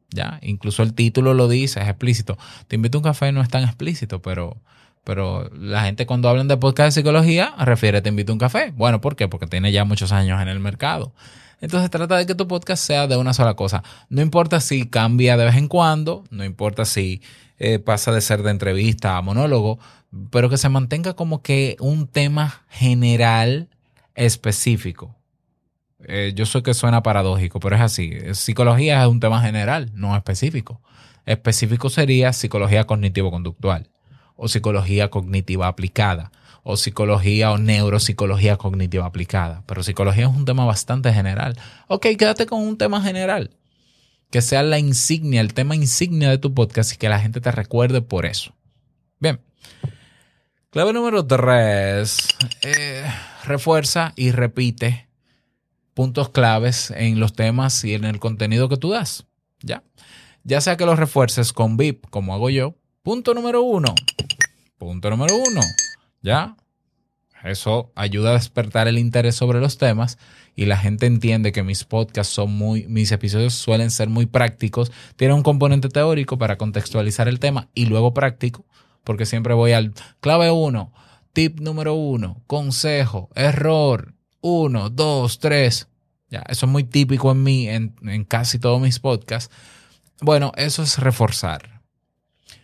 Ya, 0.10 0.40
incluso 0.42 0.84
el 0.84 0.94
título 0.94 1.34
lo 1.34 1.50
dice, 1.50 1.82
es 1.82 1.88
explícito. 1.88 2.38
Te 2.68 2.78
invito 2.78 2.98
a 2.98 3.00
un 3.00 3.04
café 3.04 3.32
no 3.32 3.42
es 3.42 3.50
tan 3.50 3.64
explícito, 3.64 4.22
pero, 4.22 4.58
pero 5.04 5.50
la 5.54 5.84
gente 5.84 6.06
cuando 6.06 6.30
hablan 6.30 6.48
de 6.48 6.56
podcast 6.56 6.88
de 6.88 7.02
psicología 7.02 7.54
refiere 7.60 8.02
te 8.02 8.10
invito 8.10 8.32
a 8.32 8.36
un 8.36 8.40
café. 8.40 8.72
Bueno, 8.76 9.02
¿por 9.02 9.18
qué? 9.18 9.28
Porque 9.28 9.48
tiene 9.48 9.72
ya 9.72 9.84
muchos 9.84 10.14
años 10.14 10.42
en 10.42 10.48
el 10.48 10.62
mercado. 10.62 11.14
Entonces 11.60 11.90
trata 11.90 12.18
de 12.18 12.26
que 12.26 12.36
tu 12.36 12.48
podcast 12.48 12.84
sea 12.84 13.08
de 13.08 13.18
una 13.18 13.34
sola 13.34 13.56
cosa. 13.56 13.84
No 14.10 14.22
importa 14.22 14.62
si 14.62 14.88
cambia 14.88 15.36
de 15.36 15.46
vez 15.46 15.56
en 15.56 15.68
cuando, 15.68 16.24
no 16.30 16.46
importa 16.46 16.86
si 16.86 17.22
eh, 17.58 17.80
pasa 17.80 18.12
de 18.12 18.22
ser 18.22 18.44
de 18.44 18.52
entrevista 18.52 19.18
a 19.18 19.22
monólogo, 19.22 19.80
pero 20.30 20.50
que 20.50 20.58
se 20.58 20.70
mantenga 20.70 21.14
como 21.14 21.42
que 21.42 21.78
un 21.80 22.08
tema 22.08 22.66
general 22.70 23.70
específico. 24.16 25.16
Eh, 26.06 26.34
yo 26.36 26.46
sé 26.46 26.62
que 26.64 26.74
suena 26.74 27.04
paradójico, 27.04 27.60
pero 27.60 27.76
es 27.76 27.82
así. 27.82 28.14
Psicología 28.34 29.02
es 29.04 29.10
un 29.10 29.20
tema 29.20 29.42
general, 29.42 29.92
no 29.94 30.16
específico. 30.16 30.82
Específico 31.26 31.90
sería 31.90 32.34
psicología 32.34 32.86
cognitivo-conductual 32.86 33.90
o 34.36 34.48
psicología 34.48 35.10
cognitiva 35.10 35.68
aplicada 35.68 36.32
o 36.64 36.76
psicología 36.76 37.52
o 37.52 37.58
neuropsicología 37.58 38.58
cognitiva 38.58 39.06
aplicada. 39.06 39.64
Pero 39.66 39.84
psicología 39.84 40.26
es 40.26 40.36
un 40.36 40.46
tema 40.46 40.66
bastante 40.66 41.14
general. 41.14 41.58
Ok, 41.88 42.08
quédate 42.18 42.46
con 42.46 42.62
un 42.62 42.78
tema 42.78 43.02
general. 43.02 43.52
Que 44.30 44.42
sea 44.42 44.64
la 44.64 44.78
insignia, 44.78 45.40
el 45.40 45.54
tema 45.54 45.76
insignia 45.76 46.30
de 46.30 46.38
tu 46.38 46.54
podcast 46.54 46.94
y 46.94 46.98
que 46.98 47.08
la 47.08 47.20
gente 47.20 47.40
te 47.40 47.52
recuerde 47.52 48.02
por 48.02 48.26
eso. 48.26 48.54
Bien. 49.20 49.40
Clave 50.70 50.92
número 50.92 51.26
tres. 51.26 52.28
Eh, 52.62 53.06
refuerza 53.46 54.12
y 54.18 54.32
repite 54.32 55.08
puntos 55.94 56.30
claves 56.30 56.92
en 56.92 57.22
los 57.22 57.34
temas 57.34 57.84
y 57.86 57.94
en 57.94 58.04
el 58.04 58.20
contenido 58.20 58.68
que 58.68 58.76
tú 58.76 58.92
das. 58.92 59.26
¿Ya? 59.62 59.84
Ya 60.44 60.60
sea 60.60 60.76
que 60.76 60.86
los 60.86 61.00
refuerces 61.00 61.54
con 61.54 61.78
VIP, 61.78 62.06
como 62.10 62.34
hago 62.34 62.50
yo. 62.50 62.76
Punto 63.02 63.34
número 63.34 63.64
uno. 63.64 63.96
Punto 64.78 65.10
número 65.10 65.36
uno. 65.38 65.62
¿Ya? 66.22 66.58
Eso 67.46 67.94
ayuda 67.96 68.32
a 68.32 68.34
despertar 68.34 68.90
el 68.90 68.98
interés 68.98 69.36
sobre 69.36 69.62
los 69.62 69.78
temas 69.78 70.18
y 70.54 70.66
la 70.66 70.76
gente 70.76 71.06
entiende 71.06 71.54
que 71.54 71.64
mis 71.64 71.86
podcasts 71.86 72.34
son 72.34 72.52
muy, 72.52 72.88
mis 72.88 73.14
episodios 73.14 73.54
suelen 73.54 73.90
ser 73.90 74.10
muy 74.10 74.26
prácticos. 74.26 74.92
Tiene 75.16 75.34
un 75.34 75.44
componente 75.44 75.88
teórico 75.88 76.38
para 76.38 76.58
contextualizar 76.58 77.30
el 77.30 77.40
tema 77.40 77.70
y 77.74 77.86
luego 77.86 78.14
práctico, 78.14 78.66
porque 79.08 79.26
siempre 79.26 79.54
voy 79.54 79.72
al 79.72 79.94
clave 80.20 80.52
uno, 80.52 80.92
tip 81.32 81.62
número 81.62 81.94
uno, 81.94 82.44
consejo, 82.46 83.30
error, 83.36 84.14
uno, 84.42 84.90
dos, 84.90 85.40
tres. 85.40 85.88
Ya, 86.30 86.44
eso 86.50 86.66
es 86.66 86.72
muy 86.74 86.84
típico 86.84 87.32
en 87.32 87.42
mí, 87.42 87.70
en, 87.70 87.96
en 88.02 88.26
casi 88.26 88.60
todos 88.60 88.82
mis 88.82 89.00
podcasts. 89.00 89.50
Bueno, 90.20 90.52
eso 90.58 90.84
es 90.84 91.00
reforzar. 91.00 91.84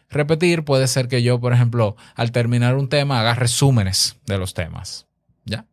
Repetir 0.09 0.65
puede 0.65 0.89
ser 0.89 1.07
que 1.07 1.23
yo, 1.23 1.39
por 1.39 1.53
ejemplo, 1.53 1.95
al 2.13 2.33
terminar 2.33 2.75
un 2.75 2.89
tema, 2.89 3.21
haga 3.21 3.35
resúmenes 3.35 4.17
de 4.25 4.37
los 4.37 4.53
temas. 4.53 5.07
¿Ya? 5.45 5.65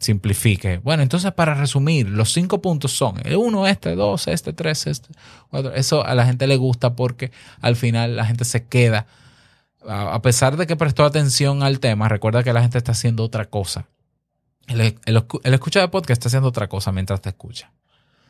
Simplifique. 0.00 0.78
Bueno, 0.78 1.04
entonces 1.04 1.30
para 1.30 1.54
resumir, 1.54 2.08
los 2.08 2.32
cinco 2.32 2.60
puntos 2.60 2.90
son 2.90 3.24
el 3.24 3.36
uno, 3.36 3.68
este, 3.68 3.94
dos, 3.94 4.26
este, 4.26 4.52
tres, 4.52 4.88
este, 4.88 5.10
cuatro. 5.48 5.72
Eso 5.74 6.04
a 6.04 6.16
la 6.16 6.26
gente 6.26 6.48
le 6.48 6.56
gusta 6.56 6.96
porque 6.96 7.30
al 7.60 7.76
final 7.76 8.16
la 8.16 8.26
gente 8.26 8.44
se 8.44 8.66
queda. 8.66 9.06
A 9.88 10.20
pesar 10.22 10.56
de 10.56 10.66
que 10.66 10.76
prestó 10.76 11.04
atención 11.04 11.62
al 11.62 11.80
tema, 11.80 12.08
recuerda 12.08 12.44
que 12.44 12.52
la 12.52 12.62
gente 12.62 12.78
está 12.78 12.92
haciendo 12.92 13.24
otra 13.24 13.46
cosa 13.46 13.88
el, 14.68 15.24
escucha 15.44 15.80
de 15.80 15.88
podcast 15.88 16.18
está 16.18 16.28
haciendo 16.28 16.48
otra 16.48 16.68
cosa 16.68 16.92
mientras 16.92 17.20
te 17.20 17.30
escucha. 17.30 17.72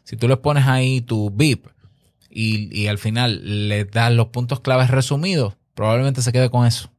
Si 0.05 0.17
tú 0.17 0.29
le 0.29 0.37
pones 0.37 0.67
ahí 0.67 1.01
tu 1.01 1.31
beep 1.31 1.69
y, 2.31 2.87
al 2.87 2.99
final 2.99 3.69
le 3.69 3.85
das 3.85 4.13
los 4.13 4.29
puntos 4.29 4.61
claves 4.61 4.91
resumidos, 4.91 5.55
probablemente 5.75 6.23
se 6.23 6.33
quede 6.33 6.51
con 6.51 6.67
eso. 6.67 6.91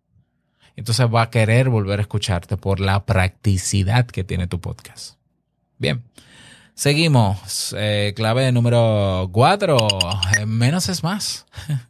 Entonces 0.76 1.08
va 1.14 1.24
a 1.24 1.30
querer 1.30 1.70
volver 1.70 2.00
a 2.00 2.04
escucharte 2.04 2.56
por 2.56 2.80
la 2.80 3.06
practicidad 3.06 4.06
que 4.06 4.24
tiene 4.24 4.48
tu 4.48 4.62
podcast. 4.62 5.16
Bien. 5.78 6.04
Seguimos. 6.74 7.76
Eh, 7.78 8.14
clave 8.16 8.52
número 8.54 9.30
cuatro. 9.34 9.78
Eh, 10.38 10.46
menos 10.46 10.88
es 10.88 11.04
más. 11.04 11.46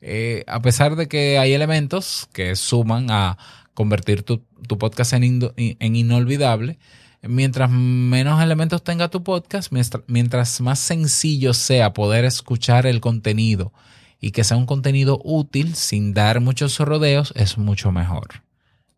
Eh, 0.00 0.44
a 0.46 0.60
pesar 0.60 0.96
de 0.96 1.08
que 1.08 1.38
hay 1.38 1.52
elementos 1.52 2.28
que 2.32 2.54
suman 2.56 3.10
a 3.10 3.38
convertir 3.76 4.22
tu, 4.22 4.42
podcast 4.78 5.12
en, 5.12 5.96
inolvidable. 5.96 6.78
Mientras 7.22 7.70
menos 7.70 8.42
elementos 8.42 8.82
tenga 8.82 9.08
tu 9.08 9.22
podcast, 9.22 9.72
mientras, 10.06 10.60
más 10.60 10.78
sencillo 10.78 11.54
sea 11.54 11.92
poder 11.92 12.24
escuchar 12.24 12.86
el 12.86 13.00
contenido 13.00 13.72
y 14.20 14.30
que 14.30 14.44
sea 14.44 14.56
un 14.56 14.66
contenido 14.66 15.20
útil 15.24 15.74
sin 15.74 16.14
dar 16.14 16.40
muchos 16.40 16.78
rodeos, 16.78 17.32
es 17.36 17.58
mucho 17.58 17.92
mejor. 17.92 18.42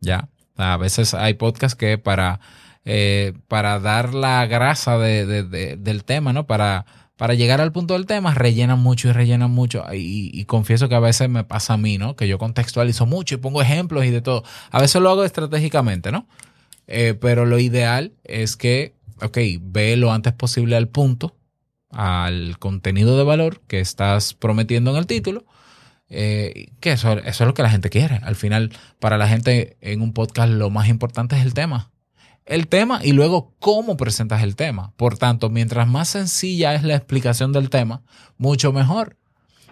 ¿Ya? 0.01 0.29
A 0.57 0.77
veces 0.77 1.15
hay 1.15 1.35
podcasts 1.35 1.77
que 1.77 1.99
para, 1.99 2.41
eh, 2.85 3.33
para 3.49 3.81
dar 3.81 4.15
la 4.15 4.47
grasa 4.47 4.99
del 4.99 6.05
tema, 6.05 6.33
¿no? 6.33 6.47
Para 6.47 6.87
para 7.19 7.35
llegar 7.35 7.61
al 7.61 7.73
punto 7.73 7.95
del 7.95 8.07
tema, 8.07 8.33
rellenan 8.33 8.79
mucho 8.79 9.09
y 9.09 9.13
rellenan 9.13 9.51
mucho. 9.51 9.85
Y, 9.93 10.45
confieso 10.45 10.89
que 10.89 10.95
a 10.95 11.01
veces 11.01 11.29
me 11.29 11.43
pasa 11.43 11.75
a 11.75 11.77
mí, 11.77 11.99
¿no? 11.99 12.15
Que 12.15 12.29
yo 12.29 12.39
contextualizo 12.39 13.07
mucho 13.07 13.35
y 13.35 13.39
pongo 13.39 13.61
ejemplos 13.61 14.05
y 14.05 14.11
de 14.11 14.23
todo. 14.23 14.45
A 14.71 14.81
veces 14.81 15.03
lo 15.03 15.11
hago 15.11 15.25
estratégicamente, 15.25 16.13
¿no? 16.13 16.29
Eh, 16.87 17.15
pero 17.21 17.45
lo 17.45 17.59
ideal 17.59 18.13
es 18.23 18.57
que, 18.57 18.95
ok, 19.21 19.37
ve 19.61 19.97
lo 19.97 20.13
antes 20.13 20.33
posible 20.33 20.77
al 20.77 20.87
punto, 20.87 21.35
al 21.91 22.57
contenido 22.61 23.19
de 23.19 23.25
valor 23.25 23.63
que 23.67 23.81
estás 23.81 24.35
prometiendo 24.35 24.93
en 24.93 24.99
el 24.99 25.09
título. 25.09 25.45
Eh, 26.11 26.69
que 26.79 26.93
eso, 26.93 27.19
eso 27.19 27.45
es 27.45 27.47
lo 27.49 27.53
que 27.53 27.65
la 27.65 27.71
gente 27.71 27.91
quiere. 27.91 28.21
Al 28.23 28.37
final, 28.37 28.71
para 29.01 29.19
la 29.19 29.27
gente 29.27 29.77
en 29.81 30.03
un 30.03 30.13
podcast 30.13 30.53
lo 30.53 30.71
más 30.71 30.89
importante 30.89 31.35
es 31.37 31.43
el 31.43 31.53
tema 31.53 31.91
el 32.49 32.67
tema 32.69 33.01
y 33.03 33.13
luego 33.13 33.55
cómo 33.59 33.97
presentas 33.97 34.43
el 34.43 34.57
tema. 34.57 34.93
Por 34.97 35.19
tanto, 35.19 35.51
mientras 35.51 35.87
más 35.87 36.09
sencilla 36.09 36.75
es 36.75 36.83
la 36.83 36.97
explicación 36.97 37.53
del 37.53 37.71
tema, 37.71 38.03
mucho 38.39 38.73
mejor. 38.73 39.17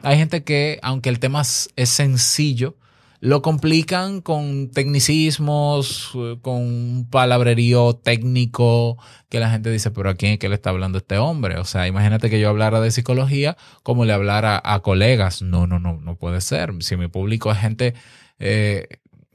Hay 0.03 0.19
gente 0.19 0.45
que, 0.45 0.79
aunque 0.83 1.09
el 1.09 1.19
tema 1.19 1.43
es 1.43 1.89
sencillo, 1.89 2.77
lo 3.21 3.41
complican 3.43 4.21
con 4.21 4.71
tecnicismos, 4.71 6.13
con 6.43 6.57
un 6.57 7.09
palabrerío 7.11 7.95
técnico 7.95 8.99
que 9.29 9.41
la 9.41 9.51
gente 9.51 9.71
dice, 9.71 9.91
pero 9.91 10.11
¿a 10.11 10.15
quién 10.15 10.35
es 10.35 10.39
que 10.39 10.49
le 10.49 10.55
está 10.55 10.71
hablando 10.71 10.99
este 10.99 11.17
hombre? 11.17 11.59
O 11.59 11.65
sea, 11.65 11.89
imagínate 11.89 12.29
que 12.29 12.39
yo 12.39 12.51
hablara 12.51 12.81
de 12.81 12.91
psicología 12.91 13.57
como 13.83 14.05
le 14.05 14.13
hablara 14.13 14.61
a 14.63 14.81
colegas. 14.81 15.41
No, 15.43 15.67
no, 15.67 15.79
no, 15.79 15.99
no 16.01 16.17
puede 16.17 16.41
ser. 16.43 16.73
Si 16.81 16.97
mi 16.97 17.09
público 17.09 17.51
es 17.51 17.59
gente 17.59 17.95
eh, 18.39 18.87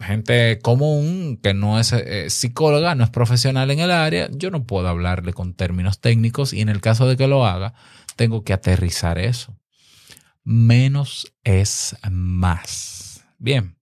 gente 0.01 0.59
común 0.59 1.39
que 1.41 1.53
no 1.53 1.79
es 1.79 1.93
eh, 1.93 2.29
psicóloga, 2.29 2.95
no 2.95 3.03
es 3.03 3.09
profesional 3.09 3.71
en 3.71 3.79
el 3.79 3.91
área, 3.91 4.29
yo 4.31 4.51
no 4.51 4.65
puedo 4.65 4.87
hablarle 4.87 5.33
con 5.33 5.53
términos 5.53 5.99
técnicos 5.99 6.53
y 6.53 6.61
en 6.61 6.69
el 6.69 6.81
caso 6.81 7.07
de 7.07 7.17
que 7.17 7.27
lo 7.27 7.45
haga, 7.45 7.73
tengo 8.15 8.43
que 8.43 8.53
aterrizar 8.53 9.17
eso. 9.17 9.57
Menos 10.43 11.33
es 11.43 11.95
más. 12.09 13.25
Bien. 13.37 13.77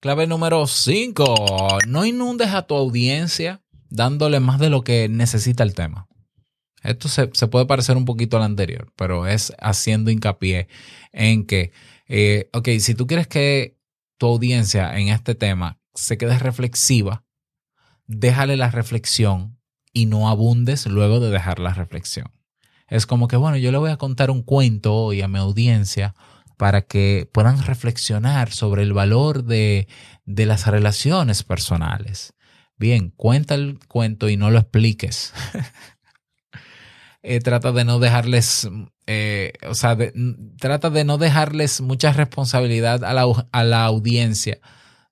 Clave 0.00 0.26
número 0.26 0.66
5. 0.66 1.78
No 1.86 2.04
inundes 2.04 2.48
a 2.48 2.62
tu 2.62 2.74
audiencia 2.74 3.62
dándole 3.88 4.40
más 4.40 4.58
de 4.58 4.70
lo 4.70 4.82
que 4.82 5.08
necesita 5.08 5.62
el 5.62 5.74
tema. 5.74 6.08
Esto 6.82 7.08
se, 7.08 7.28
puede 7.48 7.66
parecer 7.66 7.96
un 7.96 8.04
poquito 8.04 8.36
al 8.36 8.42
anterior, 8.42 8.92
pero 8.96 9.26
es 9.26 9.52
haciendo 9.60 10.10
hincapié 10.10 10.66
en 11.12 11.46
que, 11.46 11.72
eh, 12.08 12.50
ok, 12.52 12.68
si 12.80 12.94
tú 12.94 13.06
quieres 13.06 13.28
que 13.28 13.78
tu 14.22 14.28
audiencia 14.28 14.96
en 14.96 15.08
este 15.08 15.34
tema 15.34 15.80
se 15.94 16.16
quede 16.16 16.38
reflexiva, 16.38 17.24
déjale 18.06 18.56
la 18.56 18.70
reflexión 18.70 19.58
y 19.92 20.06
no 20.06 20.28
abundes 20.28 20.86
luego 20.86 21.18
de 21.18 21.28
dejar 21.28 21.58
la 21.58 21.74
reflexión. 21.74 22.30
Es 22.86 23.04
como 23.04 23.26
que, 23.26 23.34
bueno, 23.34 23.56
yo 23.56 23.72
le 23.72 23.78
voy 23.78 23.90
a 23.90 23.96
contar 23.96 24.30
un 24.30 24.44
cuento 24.44 24.94
hoy 24.94 25.22
a 25.22 25.26
mi 25.26 25.40
audiencia 25.40 26.14
para 26.56 26.82
que 26.82 27.28
puedan 27.32 27.66
reflexionar 27.66 28.52
sobre 28.52 28.84
el 28.84 28.92
valor 28.92 29.42
de, 29.42 29.88
de 30.24 30.46
las 30.46 30.68
relaciones 30.68 31.42
personales. 31.42 32.32
Bien, 32.78 33.10
cuenta 33.16 33.56
el 33.56 33.80
cuento 33.88 34.28
y 34.28 34.36
no 34.36 34.52
lo 34.52 34.60
expliques. 34.60 35.34
Eh, 37.24 37.40
trata 37.40 37.70
de 37.70 37.84
no 37.84 38.00
dejarles, 38.00 38.68
eh, 39.06 39.52
o 39.68 39.74
sea, 39.74 39.96
trata 40.58 40.90
de 40.90 41.04
no 41.04 41.18
dejarles 41.18 41.80
mucha 41.80 42.12
responsabilidad 42.12 43.04
a 43.04 43.12
la, 43.12 43.26
a 43.52 43.62
la 43.64 43.84
audiencia 43.84 44.58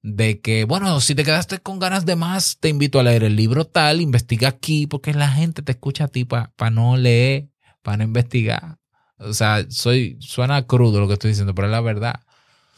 de 0.03 0.41
que, 0.41 0.65
bueno, 0.65 1.01
si 1.01 1.15
te 1.15 1.25
quedaste 1.25 1.59
con 1.59 1.79
ganas 1.79 2.07
de 2.07 2.17
más, 2.17 2.59
te 2.59 2.69
invito 2.69 2.99
a 2.99 3.03
leer 3.03 3.23
el 3.23 3.37
libro 3.37 3.65
tal, 3.65 4.01
investiga 4.01 4.49
aquí, 4.49 4.87
porque 4.87 5.13
la 5.15 5.29
gente 5.29 5.63
te 5.63 5.73
escucha 5.73 6.05
a 6.05 6.09
ti 6.09 6.25
para 6.25 6.71
no 6.71 6.97
leer, 6.97 7.49
para 7.83 7.99
no 7.99 8.05
investigar. 8.05 8.79
O 9.19 9.35
sea, 9.35 9.67
soy, 9.69 10.17
suena 10.21 10.67
crudo 10.67 11.01
lo 11.01 11.07
que 11.07 11.15
estoy 11.15 11.31
diciendo, 11.31 11.55
pero 11.55 11.69
es 11.69 11.73
la 11.73 11.83
verdad. 11.83 12.21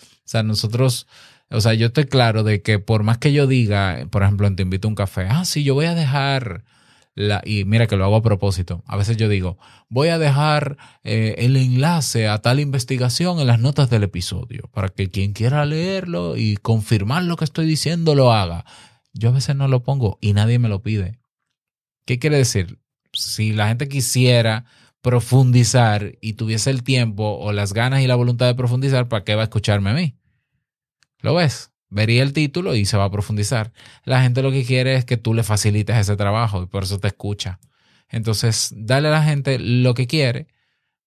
O 0.02 0.24
sea, 0.24 0.42
nosotros, 0.42 1.06
o 1.50 1.60
sea, 1.60 1.74
yo 1.74 1.86
estoy 1.86 2.04
claro 2.04 2.42
de 2.42 2.62
que 2.62 2.78
por 2.78 3.02
más 3.04 3.18
que 3.18 3.32
yo 3.32 3.46
diga, 3.46 4.06
por 4.10 4.22
ejemplo, 4.24 4.52
te 4.54 4.62
invito 4.62 4.88
a 4.88 4.90
un 4.90 4.94
café, 4.96 5.26
ah, 5.30 5.44
sí, 5.44 5.62
yo 5.62 5.74
voy 5.74 5.86
a 5.86 5.94
dejar 5.94 6.64
y 7.44 7.64
mira 7.64 7.86
que 7.86 7.96
lo 7.96 8.04
hago 8.04 8.16
a 8.16 8.22
propósito. 8.22 8.82
A 8.86 8.96
veces 8.96 9.16
yo 9.16 9.28
digo, 9.28 9.58
voy 9.88 10.08
a 10.08 10.18
dejar 10.18 10.78
eh, 11.04 11.34
el 11.38 11.56
enlace 11.56 12.28
a 12.28 12.38
tal 12.38 12.60
investigación 12.60 13.38
en 13.38 13.46
las 13.46 13.60
notas 13.60 13.90
del 13.90 14.04
episodio 14.04 14.70
para 14.72 14.88
que 14.88 15.10
quien 15.10 15.32
quiera 15.32 15.64
leerlo 15.66 16.36
y 16.36 16.56
confirmar 16.56 17.24
lo 17.24 17.36
que 17.36 17.44
estoy 17.44 17.66
diciendo 17.66 18.14
lo 18.14 18.32
haga. 18.32 18.64
Yo 19.12 19.28
a 19.28 19.32
veces 19.32 19.56
no 19.56 19.68
lo 19.68 19.82
pongo 19.82 20.18
y 20.20 20.32
nadie 20.32 20.58
me 20.58 20.68
lo 20.68 20.82
pide. 20.82 21.18
¿Qué 22.06 22.18
quiere 22.18 22.38
decir? 22.38 22.78
Si 23.12 23.52
la 23.52 23.68
gente 23.68 23.88
quisiera 23.88 24.64
profundizar 25.02 26.16
y 26.20 26.34
tuviese 26.34 26.70
el 26.70 26.82
tiempo 26.82 27.36
o 27.38 27.52
las 27.52 27.74
ganas 27.74 28.00
y 28.00 28.06
la 28.06 28.14
voluntad 28.14 28.46
de 28.46 28.54
profundizar, 28.54 29.08
¿para 29.08 29.24
qué 29.24 29.34
va 29.34 29.42
a 29.42 29.44
escucharme 29.44 29.90
a 29.90 29.94
mí? 29.94 30.16
¿Lo 31.20 31.34
ves? 31.34 31.71
Vería 31.92 32.22
el 32.22 32.32
título 32.32 32.74
y 32.74 32.86
se 32.86 32.96
va 32.96 33.04
a 33.04 33.10
profundizar. 33.10 33.72
La 34.04 34.22
gente 34.22 34.42
lo 34.42 34.50
que 34.50 34.64
quiere 34.64 34.96
es 34.96 35.04
que 35.04 35.18
tú 35.18 35.34
le 35.34 35.42
facilites 35.42 35.96
ese 35.96 36.16
trabajo 36.16 36.62
y 36.62 36.66
por 36.66 36.84
eso 36.84 36.98
te 36.98 37.08
escucha. 37.08 37.60
Entonces, 38.08 38.72
dale 38.74 39.08
a 39.08 39.12
la 39.12 39.22
gente 39.22 39.58
lo 39.58 39.94
que 39.94 40.06
quiere, 40.06 40.46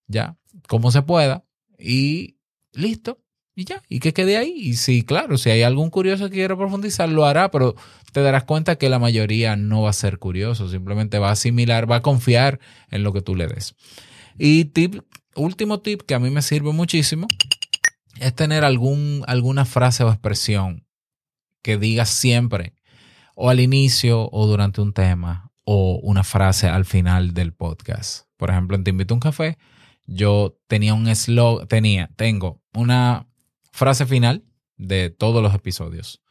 ya, 0.08 0.38
como 0.68 0.92
se 0.92 1.02
pueda, 1.02 1.44
y 1.78 2.38
listo, 2.72 3.20
y 3.56 3.66
ya, 3.66 3.82
y 3.90 4.00
que 4.00 4.14
quede 4.14 4.38
ahí. 4.38 4.54
Y 4.56 4.76
sí, 4.76 5.04
claro, 5.04 5.38
si 5.38 5.50
hay 5.50 5.64
algún 5.64 5.90
curioso 5.90 6.30
que 6.30 6.36
quiera 6.36 6.56
profundizar, 6.56 7.10
lo 7.10 7.26
hará, 7.26 7.50
pero 7.52 7.76
te 8.12 8.22
darás 8.22 8.44
cuenta 8.44 8.78
que 8.78 8.90
la 8.90 9.00
mayoría 9.00 9.56
no 9.56 9.84
va 9.84 9.90
a 9.90 9.94
ser 9.94 10.20
curioso, 10.20 10.70
simplemente 10.70 11.20
va 11.20 11.30
a 11.30 11.34
asimilar, 11.34 11.90
va 11.90 11.98
a 11.98 12.02
confiar 12.02 12.60
en 12.92 13.04
lo 13.04 13.12
que 13.12 13.22
tú 13.22 13.36
le 13.36 13.48
des. 13.48 13.76
Y 14.38 14.66
tip, 14.66 15.02
último 15.36 15.80
tip 15.80 16.02
que 16.04 16.16
a 16.16 16.20
mí 16.20 16.30
me 16.30 16.42
sirve 16.42 16.72
muchísimo 16.74 17.28
es 18.20 18.34
tener 18.34 18.64
algún, 18.64 19.24
alguna 19.28 19.66
frase 19.66 20.04
o 20.04 20.10
expresión 20.10 20.86
que 21.62 21.78
digas 21.78 22.10
siempre, 22.10 22.74
o 23.36 23.50
al 23.50 23.60
inicio, 23.60 24.30
o 24.32 24.48
durante 24.48 24.82
un 24.82 24.94
tema, 24.94 25.52
o 25.64 26.00
una 26.04 26.24
frase 26.24 26.68
al 26.68 26.86
final 26.86 27.34
del 27.34 27.54
podcast. 27.54 28.28
Por 28.38 28.50
ejemplo, 28.50 28.78
en 28.78 28.84
Te 28.84 28.92
invito 28.92 29.14
a 29.14 29.18
un 29.18 29.22
café, 29.22 29.58
yo 30.06 30.58
tenía 30.68 30.94
un 30.94 31.14
slogan, 31.14 31.68
tenía, 31.68 32.10
tengo 32.16 32.62
una 32.74 33.28
frase 33.72 34.06
final 34.06 34.46
de 34.78 35.10
todos 35.10 35.42
los 35.42 35.54
episodios. 35.54 36.22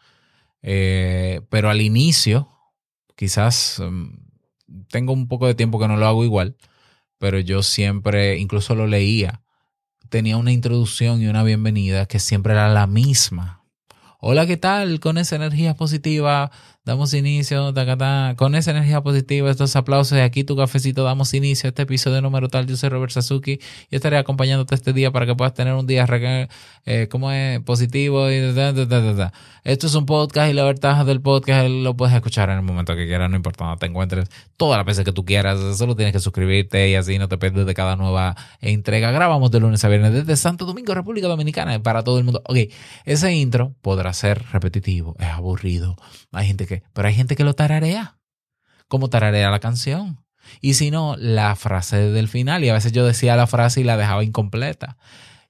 Eh, 0.62 1.42
pero 1.50 1.68
al 1.68 1.80
inicio, 1.80 2.48
quizás 3.16 3.82
mm, 3.84 4.08
tengo 4.88 5.12
un 5.12 5.28
poco 5.28 5.46
de 5.46 5.54
tiempo 5.54 5.78
que 5.78 5.88
no 5.88 5.96
lo 5.96 6.06
hago 6.06 6.24
igual, 6.24 6.56
pero 7.18 7.38
yo 7.38 7.62
siempre, 7.62 8.38
incluso 8.38 8.74
lo 8.74 8.86
leía 8.86 9.43
tenía 10.08 10.37
una 10.37 10.52
introducción 10.52 11.20
y 11.20 11.26
una 11.26 11.42
bienvenida 11.42 12.06
que 12.06 12.18
siempre 12.18 12.52
era 12.52 12.68
la 12.68 12.87
misma. 12.87 13.62
Hola, 14.18 14.46
¿qué 14.46 14.56
tal? 14.56 15.00
Con 15.00 15.18
esa 15.18 15.37
energía 15.37 15.75
positiva 15.75 16.50
damos 16.84 17.14
inicio, 17.14 17.72
con 18.36 18.54
esa 18.54 18.70
energía 18.72 19.00
positiva, 19.00 19.50
estos 19.50 19.74
aplausos 19.74 20.18
y 20.18 20.20
aquí 20.20 20.44
tu 20.44 20.54
cafecito, 20.54 21.02
damos 21.02 21.32
inicio 21.32 21.68
a 21.68 21.70
este 21.70 21.82
episodio 21.82 22.20
número 22.20 22.48
tal. 22.48 22.66
Yo 22.66 22.76
soy 22.76 22.90
Robert 22.90 23.10
Sasuki 23.10 23.58
y 23.90 23.96
estaré 23.96 24.18
acompañándote 24.18 24.74
este 24.74 24.92
día 24.92 25.10
para 25.10 25.24
que 25.24 25.34
puedas 25.34 25.54
tener 25.54 25.72
un 25.72 25.86
día 25.86 26.06
eh, 26.84 27.08
como 27.10 27.32
es 27.32 27.60
positivo. 27.60 28.28
Esto 28.28 29.87
es 29.87 29.94
un 29.94 30.04
podcast 30.04 30.50
y 30.50 30.52
la 30.52 30.64
ventaja 30.64 31.04
del 31.04 31.22
podcast 31.22 31.70
lo 31.70 31.96
puedes 31.96 32.14
escuchar 32.14 32.50
en 32.50 32.56
el 32.56 32.62
momento 32.62 32.94
que 32.94 33.06
quieras, 33.06 33.30
no 33.30 33.37
importa 33.37 33.64
dónde 33.64 33.80
te 33.80 33.87
encuentres, 33.87 34.28
todas 34.59 34.76
las 34.76 34.85
veces 34.85 35.06
que 35.06 35.12
tú 35.12 35.24
quieras. 35.24 35.78
Solo 35.78 35.96
tienes 35.96 36.12
que 36.12 36.20
suscribirte 36.20 36.90
y 36.90 36.96
así 36.96 37.18
no 37.18 37.28
te 37.28 37.38
pierdes 37.38 37.64
de 37.64 37.72
cada 37.72 37.96
nueva 37.96 38.37
entrega. 38.61 39.11
Grabamos 39.11 39.50
de 39.50 39.61
lunes 39.61 39.82
a 39.85 39.88
viernes 39.88 40.12
desde 40.12 40.37
Santo 40.37 40.66
Domingo, 40.66 40.92
República 40.92 41.28
Dominicana, 41.28 41.82
para 41.82 42.04
todo 42.04 42.18
el 42.18 42.24
mundo. 42.24 42.42
Ok, 42.44 42.59
ese 43.06 43.32
intro 43.32 43.74
podrá 43.80 44.12
ser 44.12 44.42
repetitivo, 44.52 45.16
es 45.18 45.28
aburrido. 45.28 45.96
Hay 46.30 46.46
gente 46.46 46.66
que 46.66 46.73
pero 46.92 47.08
hay 47.08 47.14
gente 47.14 47.37
que 47.37 47.44
lo 47.44 47.54
tararea, 47.54 48.18
como 48.88 49.08
tararea 49.08 49.50
la 49.50 49.60
canción. 49.60 50.24
Y 50.60 50.74
si 50.74 50.90
no, 50.90 51.16
la 51.16 51.56
frase 51.56 51.96
del 52.10 52.28
final. 52.28 52.64
Y 52.64 52.68
a 52.68 52.74
veces 52.74 52.92
yo 52.92 53.06
decía 53.06 53.37
la 53.37 53.46
frase 53.46 53.80
y 53.80 53.84
la 53.84 53.96
dejaba 53.96 54.24
incompleta. 54.24 54.98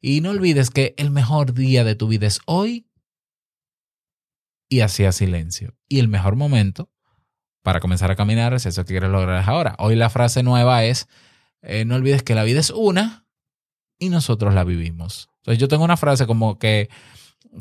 Y 0.00 0.20
no 0.20 0.30
olvides 0.30 0.70
que 0.70 0.94
el 0.98 1.10
mejor 1.10 1.54
día 1.54 1.84
de 1.84 1.94
tu 1.94 2.08
vida 2.08 2.26
es 2.26 2.40
hoy. 2.46 2.86
Y 4.68 4.80
hacía 4.80 5.12
silencio. 5.12 5.74
Y 5.88 5.98
el 5.98 6.08
mejor 6.08 6.36
momento 6.36 6.90
para 7.62 7.80
comenzar 7.80 8.10
a 8.10 8.16
caminar 8.16 8.52
es 8.54 8.66
eso 8.66 8.84
que 8.84 8.92
quieres 8.92 9.10
lograr 9.10 9.42
ahora. 9.48 9.74
Hoy 9.78 9.96
la 9.96 10.10
frase 10.10 10.42
nueva 10.42 10.84
es, 10.84 11.08
eh, 11.62 11.84
no 11.84 11.94
olvides 11.94 12.22
que 12.22 12.34
la 12.34 12.44
vida 12.44 12.60
es 12.60 12.70
una 12.70 13.26
y 13.98 14.10
nosotros 14.10 14.52
la 14.54 14.64
vivimos. 14.64 15.30
Entonces 15.38 15.58
yo 15.58 15.68
tengo 15.68 15.84
una 15.84 15.96
frase 15.96 16.26
como 16.26 16.58
que, 16.58 16.90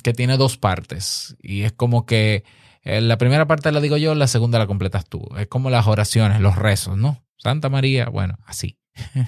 que 0.04 0.14
tiene 0.14 0.36
dos 0.36 0.58
partes. 0.58 1.38
Y 1.42 1.62
es 1.62 1.72
como 1.72 2.06
que 2.06 2.44
la 2.84 3.18
primera 3.18 3.48
parte 3.48 3.72
la 3.72 3.80
digo 3.80 3.98
yo, 3.98 4.16
la 4.16 4.28
segunda 4.28 4.60
la 4.60 4.68
completas 4.68 5.06
tú. 5.06 5.28
Es 5.38 5.48
como 5.48 5.70
las 5.70 5.88
oraciones, 5.88 6.42
los 6.42 6.56
rezos, 6.56 6.98
¿no? 6.98 7.24
Santa 7.38 7.70
María, 7.70 8.10
bueno, 8.10 8.38
así. 8.46 8.78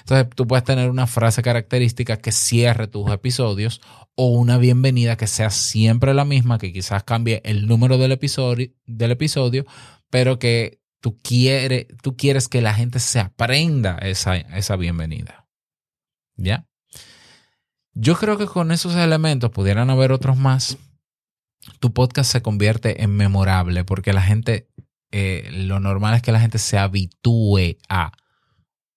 Entonces 0.00 0.28
tú 0.34 0.46
puedes 0.46 0.64
tener 0.64 0.88
una 0.88 1.06
frase 1.06 1.42
característica 1.42 2.16
que 2.16 2.32
cierre 2.32 2.86
tus 2.86 3.10
episodios 3.10 3.80
o 4.14 4.28
una 4.28 4.56
bienvenida 4.56 5.16
que 5.16 5.26
sea 5.26 5.50
siempre 5.50 6.14
la 6.14 6.24
misma, 6.24 6.58
que 6.58 6.72
quizás 6.72 7.02
cambie 7.02 7.42
el 7.44 7.66
número 7.66 7.98
del 7.98 8.12
episodio, 8.12 8.70
del 8.86 9.10
episodio 9.10 9.66
pero 10.10 10.38
que 10.38 10.80
tú, 11.00 11.20
quiere, 11.22 11.86
tú 12.02 12.16
quieres 12.16 12.48
que 12.48 12.62
la 12.62 12.74
gente 12.74 12.98
se 12.98 13.20
aprenda 13.20 13.98
esa, 13.98 14.36
esa 14.36 14.76
bienvenida. 14.76 15.46
¿Ya? 16.36 16.66
Yo 17.92 18.16
creo 18.16 18.38
que 18.38 18.46
con 18.46 18.70
esos 18.70 18.94
elementos 18.94 19.50
pudieran 19.50 19.90
haber 19.90 20.12
otros 20.12 20.36
más, 20.36 20.78
tu 21.80 21.92
podcast 21.92 22.30
se 22.30 22.42
convierte 22.42 23.02
en 23.02 23.10
memorable 23.16 23.84
porque 23.84 24.12
la 24.12 24.22
gente, 24.22 24.68
eh, 25.10 25.48
lo 25.52 25.80
normal 25.80 26.14
es 26.14 26.22
que 26.22 26.32
la 26.32 26.40
gente 26.40 26.58
se 26.58 26.78
habitúe 26.78 27.76
a. 27.88 28.12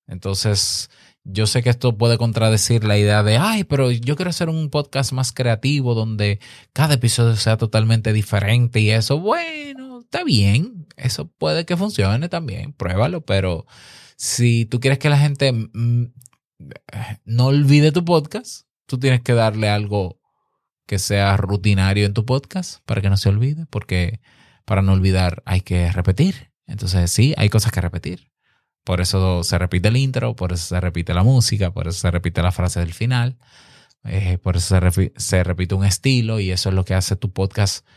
Entonces, 0.08 0.90
yo 1.24 1.46
sé 1.48 1.62
que 1.62 1.70
esto 1.70 1.98
puede 1.98 2.18
contradecir 2.18 2.84
la 2.84 2.98
idea 2.98 3.24
de, 3.24 3.38
ay, 3.38 3.64
pero 3.64 3.92
yo 3.92 4.16
quiero 4.16 4.30
hacer 4.30 4.50
un 4.50 4.70
podcast 4.70 5.12
más 5.14 5.32
creativo 5.32 5.94
donde 5.94 6.40
cada 6.74 6.96
episodio 6.96 7.36
sea 7.36 7.58
totalmente 7.58 8.12
diferente 8.12 8.80
y 8.80 8.90
eso, 8.90 9.20
bueno, 9.20 10.02
está 10.02 10.24
bien, 10.24 10.88
eso 10.98 11.28
puede 11.28 11.66
que 11.66 11.78
funcione 11.78 12.28
también, 12.28 12.74
pruébalo, 12.74 13.22
pero 13.22 13.66
si 14.18 14.66
tú 14.66 14.80
quieres 14.80 15.00
que 15.00 15.10
la 15.10 15.20
gente 15.20 15.52
mm, 15.52 16.12
no 17.26 17.46
olvide 17.48 17.92
tu 17.92 18.04
podcast, 18.04 18.66
tú 18.88 19.00
tienes 19.00 19.22
que 19.22 19.34
darle 19.34 19.70
algo 19.70 20.21
que 20.92 21.00
sea 21.00 21.38
rutinario 21.38 22.06
en 22.06 22.14
tu 22.14 22.26
podcast 22.26 22.82
para 22.86 23.02
que 23.02 23.10
no 23.10 23.16
se 23.16 23.30
olvide, 23.30 23.66
porque 23.70 24.20
para 24.66 24.82
no 24.82 24.92
olvidar 24.92 25.42
hay 25.46 25.62
que 25.62 25.90
repetir. 25.90 26.52
Entonces 26.68 27.10
sí, 27.10 27.34
hay 27.38 27.48
cosas 27.48 27.72
que 27.72 27.80
repetir. 27.80 28.30
Por 28.84 29.00
eso 29.00 29.42
se 29.46 29.58
repite 29.58 29.88
el 29.88 29.96
intro, 29.96 30.36
por 30.36 30.52
eso 30.52 30.66
se 30.66 30.82
repite 30.82 31.14
la 31.14 31.24
música, 31.24 31.72
por 31.72 31.88
eso 31.88 31.98
se 31.98 32.12
repite 32.12 32.42
la 32.42 32.52
frase 32.52 32.82
del 32.82 32.94
final, 32.94 33.38
eh, 34.04 34.38
por 34.40 34.58
eso 34.58 34.78
se, 35.16 35.44
repite 35.46 35.76
un 35.76 35.86
estilo 35.86 36.42
y 36.42 36.52
eso 36.52 36.68
es 36.68 36.76
lo 36.76 36.84
que 36.84 36.94
hace 36.94 37.16
tu 37.16 37.32
podcast 37.32 37.88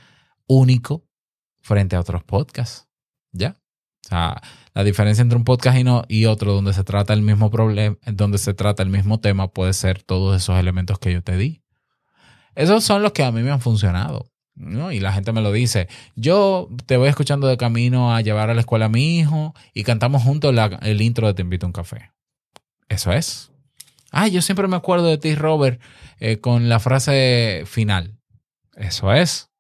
único 0.47 1.05
frente 1.63 1.97
a 1.97 2.01
otros 2.01 2.23
podcasts. 2.23 2.87
¿Ya? 3.33 3.57
O 4.05 4.09
sea, 4.09 4.41
la 4.73 4.85
diferencia 4.85 5.23
entre 5.23 5.37
un 5.37 5.45
podcast 5.45 5.79
y, 5.79 5.83
no, 5.83 6.05
y 6.07 6.27
otro 6.27 6.53
donde 6.53 6.73
se 6.73 6.85
trata 6.85 7.13
el 7.13 7.23
mismo 7.23 7.51
problema, 7.51 7.97
donde 8.07 8.39
se 8.39 8.55
trata 8.55 8.85
el 8.85 8.91
mismo 8.91 9.19
tema, 9.19 9.49
puede 9.49 9.73
ser 9.73 10.01
todos 10.05 10.41
esos 10.41 10.57
elementos 10.61 11.01
que 11.01 11.13
yo 11.13 11.25
te 11.25 11.37
di. 11.37 11.64
Esos 12.55 12.85
son 12.85 13.03
los 13.03 13.13
que 13.13 13.25
a 13.25 13.33
mí 13.33 13.43
me 13.43 13.51
han 13.51 13.61
funcionado. 13.61 14.27
¿no? 14.55 14.93
Y 14.93 15.01
la 15.01 15.13
gente 15.13 15.33
me 15.33 15.43
lo 15.43 15.53
dice. 15.53 15.89
Yo 16.15 16.69
te 16.87 16.97
voy 16.97 17.09
escuchando 17.09 17.47
de 17.47 17.57
camino 17.57 18.15
a 18.15 18.21
llevar 18.21 18.51
a 18.51 18.55
la 18.55 18.61
escuela 18.61 18.87
a 18.87 18.89
mi 18.89 19.19
hijo 19.19 19.55
y 19.73 19.85
cantamos 19.85 20.23
juntos 20.23 20.55
el 20.83 21.03
intro 21.03 21.27
de 21.27 21.35
Te 21.35 21.43
invito 21.43 21.67
a 21.67 21.69
un 21.69 21.73
café. 21.73 22.13
Eso 22.89 23.13
es. 23.13 23.51
Ay, 24.11 24.31
yo 24.31 24.43
siempre 24.43 24.69
me 24.69 24.77
acuerdo 24.77 25.07
de 25.07 25.19
ti, 25.19 25.35
Robert, 25.35 25.81
eh, 26.21 26.39
con 26.39 26.69
la 26.69 26.79
frase 26.79 27.65
final. 27.67 28.17
Eso 28.77 29.13
es. 29.13 29.51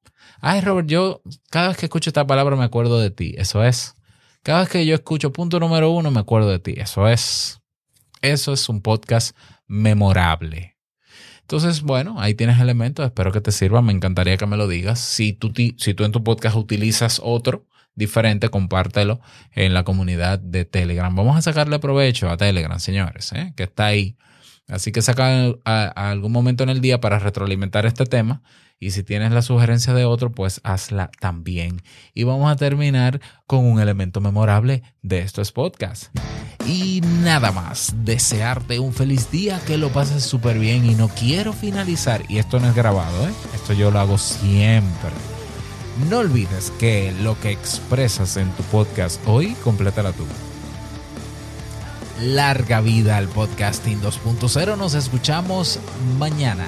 Ay, 0.40 0.61
Robert, 0.61 0.88
yo 0.88 1.22
cada 1.50 1.68
vez 1.68 1.76
que 1.76 1.87
escucho 1.87 2.11
esta 2.11 2.26
palabra 2.26 2.54
me 2.54 2.64
acuerdo 2.64 3.00
de 3.00 3.11
ti. 3.11 3.35
Eso 3.37 3.64
es. 3.64 3.96
Cada 4.42 4.61
vez 4.61 4.68
que 4.68 4.87
yo 4.87 4.94
escucho 4.94 5.33
punto 5.33 5.59
número 5.59 5.90
uno 5.90 6.11
me 6.11 6.20
acuerdo 6.20 6.50
de 6.50 6.59
ti. 6.59 6.74
Eso 6.76 7.09
es. 7.09 7.61
Eso 8.20 8.52
es 8.52 8.68
un 8.68 8.80
podcast 8.80 9.37
memorable. 9.66 10.73
Entonces, 11.44 11.83
bueno, 11.83 12.20
ahí 12.20 12.35
tienes 12.35 12.59
elementos, 12.59 13.04
espero 13.04 13.30
que 13.30 13.42
te 13.42 13.52
sirva, 13.52 13.83
me 13.83 13.92
encantaría 13.92 14.38
que 14.38 14.46
me 14.46 14.57
lo 14.57 14.66
digas. 14.66 14.98
Si 14.98 15.35
tú, 15.35 15.52
si 15.54 15.94
tú 15.94 16.04
en 16.04 16.12
tu 16.12 16.24
podcast 16.24 16.57
utilizas 16.57 17.20
otro, 17.22 17.66
diferente, 17.94 18.48
compártelo 18.48 19.20
en 19.52 19.74
la 19.74 19.85
comunidad 19.85 20.38
de 20.38 20.64
Telegram. 20.64 21.14
Vamos 21.14 21.37
a 21.37 21.42
sacarle 21.42 21.78
provecho 21.78 22.28
a 22.28 22.37
Telegram, 22.37 22.78
señores, 22.78 23.33
¿eh? 23.33 23.52
que 23.57 23.64
está 23.64 23.87
ahí. 23.87 24.16
Así 24.66 24.92
que 24.92 25.02
saca 25.02 25.52
algún 25.64 26.33
momento 26.33 26.64
en 26.64 26.70
el 26.70 26.80
día 26.80 27.00
para 27.00 27.18
retroalimentar 27.18 27.85
este 27.87 28.07
tema. 28.07 28.42
Y 28.80 28.90
si 28.90 29.02
tienes 29.02 29.33
la 29.33 29.42
sugerencia 29.42 29.94
de 29.94 30.04
otro, 30.04 30.33
pues 30.33 30.61
hazla 30.64 31.11
también. 31.20 31.83
Y 32.14 32.24
vamos 32.24 32.50
a 32.50 32.57
terminar 32.57 33.20
con 33.46 33.64
un 33.64 33.80
elemento 33.80 34.20
memorable 34.20 34.83
de 35.02 35.20
estos 35.20 35.52
podcasts. 35.52 36.11
Y 36.66 37.03
nada 37.22 37.53
más, 37.53 37.92
desearte 38.05 38.79
un 38.79 38.94
feliz 38.94 39.31
día, 39.31 39.61
que 39.66 39.77
lo 39.77 39.90
pases 39.90 40.22
súper 40.24 40.59
bien 40.59 40.88
y 40.88 40.94
no 40.94 41.09
quiero 41.09 41.53
finalizar, 41.53 42.22
y 42.29 42.38
esto 42.38 42.59
no 42.59 42.68
es 42.68 42.74
grabado, 42.74 43.29
¿eh? 43.29 43.33
esto 43.55 43.74
yo 43.74 43.90
lo 43.90 44.00
hago 44.00 44.16
siempre. 44.16 45.11
No 46.09 46.18
olvides 46.18 46.72
que 46.79 47.12
lo 47.22 47.38
que 47.38 47.50
expresas 47.50 48.37
en 48.37 48.50
tu 48.53 48.62
podcast 48.64 49.20
hoy, 49.27 49.55
complétala 49.62 50.12
tú. 50.12 50.24
Larga 52.20 52.81
vida 52.81 53.18
al 53.18 53.29
podcasting 53.29 54.00
2.0, 54.00 54.79
nos 54.79 54.94
escuchamos 54.94 55.79
mañana 56.18 56.66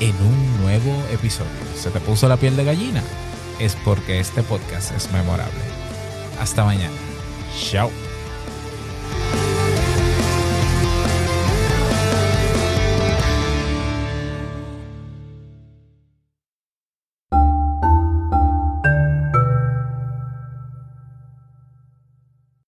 en 0.00 0.14
un 0.16 0.62
nuevo 0.62 0.92
episodio. 1.12 1.50
¿Se 1.80 1.90
te 1.90 2.00
puso 2.00 2.28
la 2.28 2.36
piel 2.36 2.56
de 2.56 2.64
gallina? 2.64 3.02
Es 3.58 3.76
porque 3.84 4.20
este 4.20 4.42
podcast 4.42 4.92
es 4.96 5.10
memorable. 5.12 5.60
Hasta 6.40 6.64
mañana. 6.64 6.94
Chao. 7.70 8.07